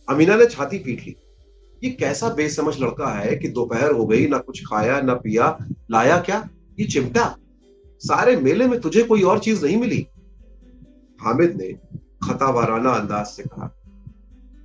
अमीना 0.09 0.35
ने 0.35 0.45
छाती 0.45 0.79
पीट 0.79 1.01
ली। 1.01 1.15
ये 1.83 1.89
कैसा 1.89 2.29
बेसमझ 2.29 2.79
लड़का 2.79 3.07
है 3.07 3.35
कि 3.35 3.47
दोपहर 3.47 3.91
हो 3.91 4.05
गई, 4.05 4.27
ना 4.27 4.37
कुछ 4.37 4.61
खाया, 4.65 5.01
ना 5.01 5.13
पिया, 5.13 5.57
लाया 5.91 6.19
क्या? 6.19 6.49
ये 6.79 6.85
चिमटा? 6.85 7.37
सारे 8.01 8.35
मेले 8.35 8.67
में 8.67 8.79
तुझे 8.81 9.03
कोई 9.03 9.21
और 9.21 9.39
चीज़ 9.39 9.65
नहीं 9.65 9.77
मिली? 9.77 10.07
हामिद 11.21 11.55
ने 11.55 11.71
खतावाराना 12.23 12.89
अंदाज 12.89 13.25
से 13.25 13.43
कहा, 13.43 13.67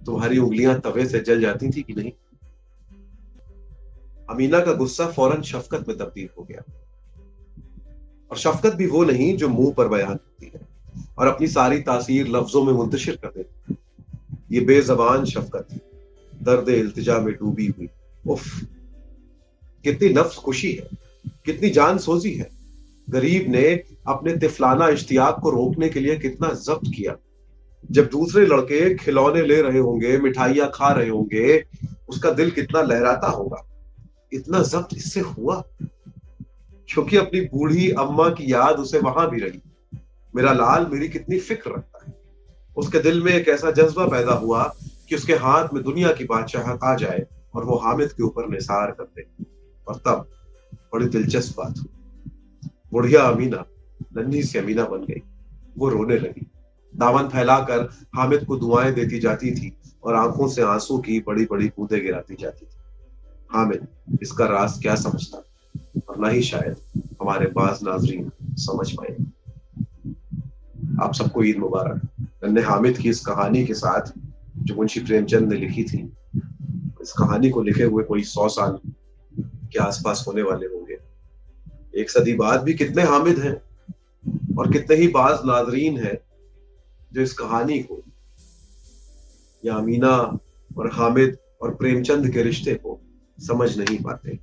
तुम्हारी 0.07 0.39
उंगलियाँ 0.39 0.81
तवे 0.81 1.07
से 1.07 1.21
जल 1.21 1.41
जाती 1.41 1.71
थी 1.71 1.83
कि 1.83 1.93
नहीं? 1.93 2.13
अमीना 4.31 4.61
का 4.61 4.73
गुस्सा 4.73 5.07
फ़ौरन 5.07 5.43
शफकत 5.43 5.89
में 5.89 5.97
तब्दील 5.99 6.29
हो 6.39 6.45
गया। 6.45 6.63
और 8.31 8.37
शफकत 8.37 8.75
भी 8.75 8.87
वो 8.87 9.05
नहीं 9.05 9.37
जो 9.37 9.49
मुँह 9.49 9.73
पर 9.73 9.88
बयान 9.88 10.12
होती 10.12 10.53
है 10.55 10.61
और 11.19 11.27
अपनी 11.27 11.47
सारी 11.47 11.81
तासीर 11.81 12.29
लफ्जों 12.29 12.64
में 12.64 12.73
मुंतशिर 12.73 13.16
कर 13.16 13.29
देती 13.29 13.77
ये 14.53 14.61
बेजबान 14.61 15.25
शफकत 15.25 15.69
दर्द 16.43 16.69
इल्तिजा 16.69 17.19
में 17.19 17.35
डूबी 17.35 17.66
हुई। 17.66 17.88
उफ, 18.27 18.45
कितनी 19.85 20.09
नफ्स 20.09 20.37
खुशी 20.37 20.73
है, 20.73 20.88
कितनी 21.45 21.71
जान 21.71 21.99
सोजी 21.99 22.35
है। 22.35 22.51
गरीब 23.11 23.49
ने 23.49 23.85
अपने 24.07 24.37
तिफलाना 24.37 24.88
इश्तियाक 24.88 25.38
को 25.43 25.51
रोकने 25.51 25.88
के 25.88 26.01
लिए 26.01 26.16
कितना 26.16 26.49
जब्त 26.49 26.93
किया। 26.97 27.16
जब 27.90 28.09
दूसरे 28.09 28.47
लड़के 28.47 28.95
खिलौने 28.95 29.43
ले 29.43 29.62
रहे 29.62 29.79
होंगे, 29.79 30.19
मिठाइयाँ 30.19 30.71
खा 30.75 30.93
रहे 30.93 31.09
होंगे, 31.09 31.64
उसका 32.09 32.31
दिल 32.31 32.51
कितना 32.51 32.83
लहराता 32.83 33.27
होगा। 33.27 33.66
इतना 34.33 34.62
जब्त 34.62 34.88
इससे 34.97 35.21
हुआ? 35.21 35.64
क्योंकि 36.94 37.16
अपनी 37.16 37.40
बूढ़ी 37.40 37.90
अम्मा 37.90 38.29
की 38.29 38.53
याद 38.53 38.76
उसे 38.76 38.98
वहाँ 38.98 39.31
भी 39.31 39.40
रही। 39.40 39.62
मेरा 40.37 40.53
लाल 40.53 40.87
मेरी 40.87 41.09
कितनी 41.09 41.38
फ़िक्र 41.38 41.70
रखता 41.70 42.05
है। 42.07 42.14
उसके 42.76 42.98
दिल 42.98 43.22
में 43.22 43.33
एक 43.33 43.48
ऐसा 43.48 43.70
जज्बा 43.70 44.07
पैदा 44.07 44.33
हुआ 44.33 44.74
कि 45.09 45.16
उसके 45.16 45.33
हाथ 45.35 45.68
में 45.74 45.83
दुनिया 45.83 46.12
की 46.12 46.24
बादशाहत 46.24 46.81
आ 46.85 46.94
जाए 46.94 47.26
और 47.55 47.64
वो 47.64 47.76
हामिद 47.76 48.12
के 48.12 48.22
ऊपर 48.22 48.48
निसार 48.48 48.90
कर 48.90 49.05
दे। 49.05 49.44
और 49.88 49.96
तब 49.96 50.31
बड़ी 50.92 51.07
दिलचस्प 51.07 51.57
बात 51.59 51.74
हुई। 51.79 51.88
बुढ़िया 52.92 53.22
अमीना, 53.22 53.64
नन्ही 54.16 54.42
सी 54.42 54.59
अमीना 54.59 54.85
बन 54.85 54.98
गई। 54.98 55.22
वो 55.79 55.88
रोने 55.88 56.18
लगी। 56.18 56.50
दामन 56.96 57.29
फैलाकर 57.29 57.81
हामिद 58.16 58.44
को 58.44 58.57
दुआएँ 58.57 58.92
देती 58.92 59.18
जाती 59.18 59.55
थी 59.55 59.76
और 60.05 60.14
आँखों 60.14 60.48
से 60.48 60.62
आँसू 60.62 60.98
की 60.98 61.20
बड़ी 61.20 61.44
बड़ी 61.44 61.68
बूंदे 61.68 62.00
गिराती 62.00 62.37
जाती 62.40 62.66
थी। 62.66 62.76
हामिद, 63.50 63.88
इसका 64.22 64.46
राज 64.46 64.79
क्या 64.83 64.94
समझता 64.94 65.40
ना 65.96 66.29
ही 66.29 66.42
शायद 66.42 66.76
हमारे 67.22 67.46
पास 67.46 67.81
नाजरीन 67.83 68.31
समझ 68.57 68.90
पाए। 68.92 69.16
आप 71.03 71.14
सबको 71.14 71.42
ईद 71.44 71.57
मुबारक। 71.57 72.26
नन्हे 72.44 72.64
हामिद 72.64 72.98
की 72.98 73.09
इस 73.09 73.20
कहानी 73.26 73.64
के 73.66 73.74
साथ 73.74 74.12
जो 74.59 74.74
मुंशी 74.74 75.00
प्रेमचंद 75.00 75.53
ने 75.53 75.59
लिखी 75.59 75.85
थी, 75.85 76.12
इस 77.03 77.12
कहानी 77.12 77.50
को 77.50 77.62
लिखे 77.62 77.85
हुए 77.85 78.05
कोई 78.05 78.22
सौ 78.22 78.48
साल 78.48 78.79
के 79.38 79.79
आसपास 79.79 80.24
होने 80.29 80.42
वाले 80.42 80.66
होंगे। 80.66 80.98
एक 82.00 82.11
सदी 82.11 82.35
बाद 82.35 82.62
भी 82.62 82.74
कितने 82.74 83.03
हामिद 83.03 83.38
हैं 83.38 83.55
और 84.59 84.72
कितने 84.72 84.96
ही 84.96 85.09
बाज 85.09 85.38
नाजरीन 85.44 85.96
हैं 85.96 86.18
जो 87.12 87.20
इस 87.20 87.33
कहानी 87.33 87.79
को, 87.79 88.03
या 89.64 89.74
अमीना 89.74 90.38
और 90.76 90.90
हामिद 90.92 91.37
और 91.62 91.74
प्रेमचंद 91.74 92.31
के 92.31 92.42
रिश्ते 92.42 92.74
को 92.74 93.00
समझ 93.38 93.79
नहीं 93.79 93.98
पाते। 93.98 94.37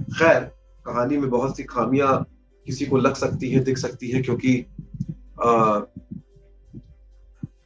खैर 0.00 0.50
कहानी 0.86 1.16
में 1.16 1.30
बहुत 1.30 1.56
सी 1.56 1.62
खामियाँ 1.62 2.26
किसी 2.66 2.86
को 2.86 2.96
लग 2.96 3.14
सकती 3.14 3.50
है 3.50 3.60
दिख 3.60 3.78
सकती 3.78 4.10
है 4.10 4.22
क्योंकि 4.22 4.58
आ, 5.44 5.80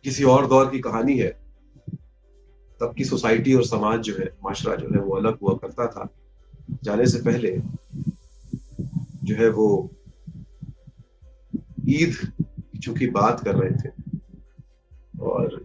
किसी 0.05 0.25
और 0.25 0.47
दौर 0.47 0.71
की 0.71 0.79
कहानी 0.81 1.19
है। 1.19 1.29
तब 2.81 2.95
की 2.99 3.05
सोसाइटी 3.05 3.55
और 3.55 3.65
समाज 3.65 4.01
जो 4.01 4.15
है 4.19 4.27
माशरा 4.45 4.75
जो 4.77 4.89
है 4.89 5.01
वो 5.01 5.17
अलग 5.17 5.39
हुआ 5.43 5.55
करता 5.55 5.87
था। 5.87 6.09
जाने 6.85 7.07
से 7.07 7.19
पहले 7.19 7.57
जो 9.25 9.37
है 9.37 9.49
वो 9.51 9.91
ईद 11.89 12.15
चूँकि 12.83 13.07
बात 13.07 13.41
कर 13.41 13.55
रहे 13.55 13.71
थे 13.71 13.91
और 15.23 15.61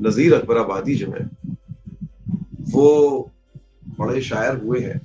नजीर 0.00 0.34
अकबर 0.34 0.58
आबादी 0.58 0.94
जो 0.94 1.10
है 1.12 1.24
वो 2.70 2.88
बड़े 3.98 4.20
शायर 4.20 4.56
हुए 4.56 4.80
हैं। 4.80 5.00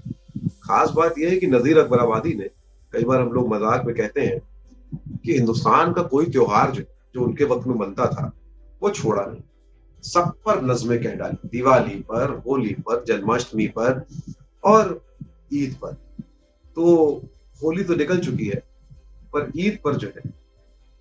खास 0.70 0.89
बात 0.89 1.17
यह 1.17 1.30
है 1.30 1.38
कि 1.38 1.47
नजीर 1.47 1.78
अकबर 1.80 1.99
आबादी 1.99 2.34
ने 2.34 2.49
कई 2.93 3.03
बार 3.03 3.22
हम 3.22 3.32
लोग 3.34 3.47
मज़ाक 3.53 3.86
में 3.86 3.95
कहते 3.95 4.22
हैं 4.22 4.39
कि 5.24 5.34
हिंदुस्तान 5.34 5.93
का 5.93 6.01
कोई 6.03 6.26
त्योहार 6.26 6.72
जो 6.72 6.84
जो 7.15 7.24
उनके 7.24 7.43
वक्त 7.43 7.67
में 7.67 7.78
बनता 7.78 8.05
था, 8.05 8.32
वो 8.82 8.89
छोड़ा 8.89 9.26
नहीं। 9.26 9.41
सब 10.03 10.34
पर 10.45 10.61
नजमें 10.61 11.01
कह 11.03 11.15
डाली 11.15 11.49
दिवाली 11.49 11.95
पर, 12.09 12.41
होली 12.47 12.74
पर, 12.80 13.03
जन्माष्टमी 13.05 13.67
पर 13.67 14.05
और 14.63 15.01
ईद 15.53 15.76
पर। 15.82 15.93
तो 16.76 16.86
होली 17.63 17.84
तो 17.84 17.95
निकल 17.95 18.20
चुकी 18.20 18.47
है, 18.47 18.61
पर 19.34 19.51
ईद 19.57 19.80
पर 19.84 19.95
जो 19.95 20.07
है, 20.07 20.24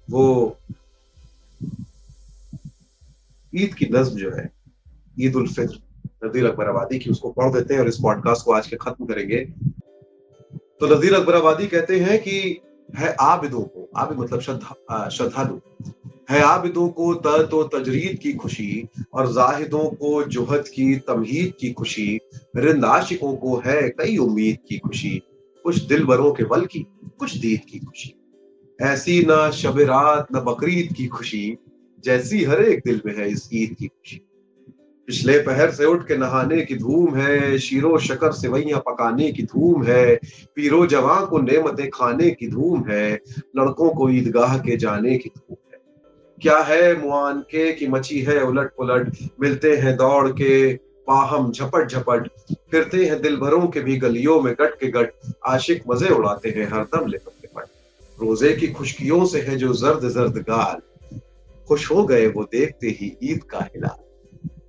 वो 0.08 0.58
ईद 3.52 3.74
की 3.74 3.86
नज्म 3.92 4.16
जो 4.16 4.30
है, 4.30 4.50
ईद 5.20 5.36
उल 5.36 5.46
फित्र 5.46 5.78
नजीर 6.24 6.46
अकबर 6.46 6.68
आबादी 6.68 6.98
की 6.98 7.10
उसको 7.10 7.30
पढ़ 7.30 7.52
देते 7.52 7.74
हैं 7.74 7.80
और 7.80 7.88
इस 7.88 7.96
पॉडकास्ट 7.96 8.44
को 8.44 8.52
आज 8.52 8.66
के 8.66 8.76
खत्म 8.76 9.06
करेंगे। 9.06 9.44
तो 10.80 10.86
नजीर 10.86 11.14
अकबर 11.14 11.34
आबादी 11.34 11.66
कहते 11.66 12.00
हैं 12.00 12.18
कि 12.18 12.60
है 12.98 13.16
आबिदों 13.20 13.60
को, 13.60 13.88
आबिद 13.96 14.18
मतलब 14.18 14.40
श्रद्धा 14.40 15.08
श्रद्धालु। 15.08 15.58
है 16.30 16.40
आबिदों 16.40 16.88
को 16.88 17.14
तत 17.14 17.54
व 17.54 17.68
तजरीद 17.74 18.18
की 18.18 18.32
खुशी 18.32 18.88
और 19.12 19.32
जाहिदों 19.32 19.84
को 19.90 20.24
जुहद 20.24 20.68
की 20.68 20.96
तमहीद 20.96 21.52
की 21.60 21.72
खुशी 21.72 22.20
रिंद 22.56 22.84
आशिकों 22.84 23.36
को 23.36 23.56
है 23.56 23.88
कई 23.88 24.16
उम्मीद 24.16 24.58
की 24.68 24.78
खुशी, 24.78 25.22
कुछ 25.64 25.82
दिल 25.82 26.04
भरों 26.04 26.32
के 26.32 26.44
बल 26.44 26.66
की, 26.66 26.86
कुछ 27.18 27.36
दीद 27.36 27.60
की 27.60 27.78
खुशी। 27.78 28.14
ऐसी 28.82 29.26
न 29.28 29.50
शब 29.50 29.78
रात 29.78 30.26
न 30.32 30.40
बकरीद 30.40 30.92
की 30.92 31.06
खुशी, 31.06 31.56
जैसी 32.04 32.44
हर 32.44 32.62
एक 32.62 32.82
दिल 32.86 33.00
में 33.06 33.16
है 33.16 33.30
इस 33.30 33.48
ईद 33.54 33.76
की 33.78 33.86
खुशी। 33.86 34.27
पिछले 35.08 35.38
पहर 35.38 35.70
से 35.70 35.84
उठ 35.84 36.06
के 36.06 36.16
नहाने 36.16 36.60
की 36.62 36.74
धूम 36.74 37.14
है, 37.16 37.58
शीरो 37.58 37.98
शकर 37.98 38.32
सेवैया 38.32 38.78
पकाने 38.78 39.30
की 39.32 39.42
धूम 39.42 39.84
है, 39.84 40.14
पीरो 40.54 40.84
जवां 40.86 41.26
को 41.26 41.38
नेमतें 41.38 41.88
खाने 41.90 42.30
की 42.30 42.48
धूम 42.48 42.82
है, 42.88 43.14
लड़कों 43.56 43.88
को 43.90 44.08
ईदगाह 44.10 44.58
के 44.58 44.76
जाने 44.76 45.16
की 45.18 45.28
धूम 45.28 45.56
है। 45.72 45.78
क्या 46.38 46.58
है 46.58 46.96
मुआन 47.00 47.40
के 47.40 47.72
की 47.72 47.86
मची 47.86 48.20
है 48.20 48.42
उलट 48.42 48.70
पुलट, 48.76 49.10
मिलते 49.40 49.74
हैं 49.76 49.96
दौड़ 49.96 50.28
के 50.30 50.74
पाहम 51.08 51.50
झपट 51.52 51.88
झपट, 51.88 52.28
फिरते 52.70 53.04
हैं 53.04 53.20
दिल 53.22 53.36
भरों 53.36 53.66
के 53.66 53.80
भी 53.80 53.96
गलियों 53.96 54.40
में 54.40 54.52
गट 54.52 54.74
के 54.80 54.90
गट, 54.90 55.12
आशिक 55.46 55.82
मज़े 55.90 56.08
उड़ाते 56.08 56.48
हैं 56.48 56.66
हरदम 56.66 57.06
लेकर 57.06 57.30
के 57.30 57.48
पट 57.56 58.22
रोज़े 58.22 58.52
की 58.52 58.68
खुशकियों 58.68 59.24
से 59.26 59.40
है 59.40 59.56
जो 59.56 59.72
जर्द 59.74 60.08
जर्द 60.08 60.36
गाल, 60.48 60.82
खुश 61.68 61.90
हो 61.90 62.04
गए 62.04 62.26
वो 62.26 62.44
देखते 62.52 62.88
ही 63.00 63.12
ईद 63.22 63.42
का 63.42 63.58
हिलाल। 63.64 64.04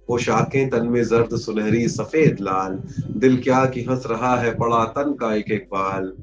पोशाकें 0.09 0.69
तन 0.69 0.87
में 0.87 1.03
जर्द 1.03 1.35
सुनहरी, 1.35 1.87
सफ़ेद, 1.87 2.37
लाल। 2.41 2.81
दिल 3.17 3.41
क्या 3.43 3.65
की 3.65 3.81
हंस 3.83 4.03
रहा 4.05 4.35
है 4.35 4.55
बड़ा 4.57 4.83
तन 4.85 5.13
का 5.13 5.33
एक 5.35 5.51
एक 5.51 5.67
बाल। 5.73 6.13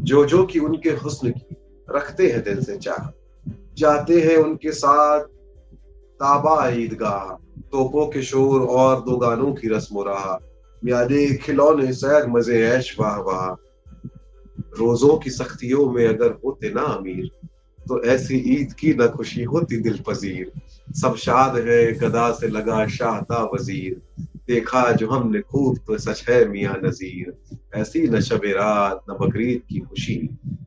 जो 0.00 0.24
जो 0.24 0.44
कि 0.44 0.58
उनके 0.58 0.90
हुस्न 0.90 1.30
की, 1.30 1.56
रखते 1.88 2.26
हैं 2.26 2.42
दिल 2.44 2.62
से 2.64 2.76
चाह। 2.76 3.10
जाते 3.78 4.20
हैं 4.20 4.36
उनके 4.36 4.72
साथ 4.72 5.20
ताबा 6.20 6.68
ईदगाह। 6.68 7.30
तोपों 7.72 8.06
के 8.06 8.22
शोर 8.22 8.60
और 8.60 9.00
दो 9.00 9.16
गानों 9.16 9.52
की 9.52 9.68
रस्म 9.68 10.02
रहा। 10.02 10.38
यादे 10.82 11.26
खिलौने 11.36 11.92
सैर 11.92 12.26
मज़े 12.26 12.62
ऐश 12.62 12.96
वाह 13.00 13.16
वाह। 13.18 13.48
रोजों 14.78 15.16
की 15.18 15.30
सख्तियों 15.30 15.90
में 15.90 16.06
अगर 16.06 16.38
होते 16.44 16.70
ना 16.70 16.82
अमीर 16.82 17.30
तो 17.88 18.02
ऐसी 18.04 18.36
ईद 18.36 18.72
की 18.72 18.94
ना 18.94 19.06
खुशी 19.06 19.42
होती 19.42 19.76
दिल 19.76 19.98
पजीर। 20.06 20.52
सब 20.90 21.16
शाद 21.16 21.56
है, 21.58 21.92
गदा 21.92 22.30
से 22.32 22.48
लगा 22.48 22.86
शाहता 22.88 23.42
वज़ीर। 23.54 24.00
देखा 24.46 24.90
जो 24.92 25.08
हमने 25.08 25.40
खूब 25.40 25.78
तो 25.86 25.98
सच 25.98 26.24
है 26.28 26.44
मियाँ 26.48 26.74
नजीर। 26.84 27.58
ऐसी 27.74 28.06
न 28.08 28.20
शब 28.20 28.40
रात, 28.46 29.04
न 29.10 29.16
बकरीद 29.20 29.62
की 29.68 29.78
खुशी 29.78 30.16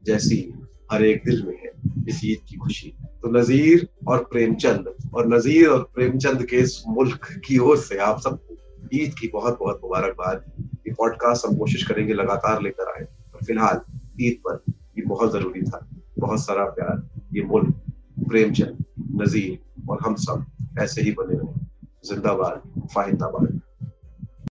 जैसी 0.06 0.38
हर 0.92 1.04
एक 1.06 1.22
दिल 1.26 1.46
में 1.48 1.56
है 1.56 1.72
इस 2.08 2.22
ईद 2.26 2.40
की 2.50 2.58
खुशी। 2.58 2.94
तो 3.22 3.32
नजीर 3.32 3.88
और 4.08 4.24
प्रेमचंद, 4.24 4.94
और 5.14 5.28
नजीर 5.28 5.68
और 5.68 5.82
प्रेमचंद 5.96 6.46
के 6.46 6.58
इस 6.58 6.84
मुल्क 6.88 7.28
की 7.46 7.58
ओर 7.58 7.78
से 7.78 7.98
आप 7.98 8.20
सबको 8.22 8.58
ईद 8.94 9.14
की 9.20 9.28
बहुत 9.28 9.58
बहुत 9.60 9.80
मुबारकबाद। 9.84 10.44
ये 10.88 10.94
पॉडकास्ट 10.94 11.46
हम 11.46 11.58
कोशिश 11.58 11.84
करेंगे 11.84 12.14
लगातार 12.14 12.62
लेकर 12.62 12.92
आए। 12.92 13.06
और 13.36 13.46
फ़िलहाल 13.46 13.82
ईद 14.22 14.38
पर 14.48 14.64
ये 14.70 15.06
बहुत 15.06 15.32
ज़रूरी 15.34 15.62
था। 15.62 15.88
बहुत 16.20 16.40
सारा 16.40 16.66
प्यार, 16.66 17.10
ये 17.34 17.44
मुल्क 17.44 17.82
प्रेमचंद 18.28 18.84
नजीर 19.22 19.60
और 19.90 20.00
हम 20.06 20.16
सब 20.16 20.46
ऐसे 20.80 21.02
ही 21.02 21.12
बने 21.12 21.36
रहे। 21.38 21.66
जिंदाबाद 22.06 22.88
फाहिदाबाद 22.96 23.62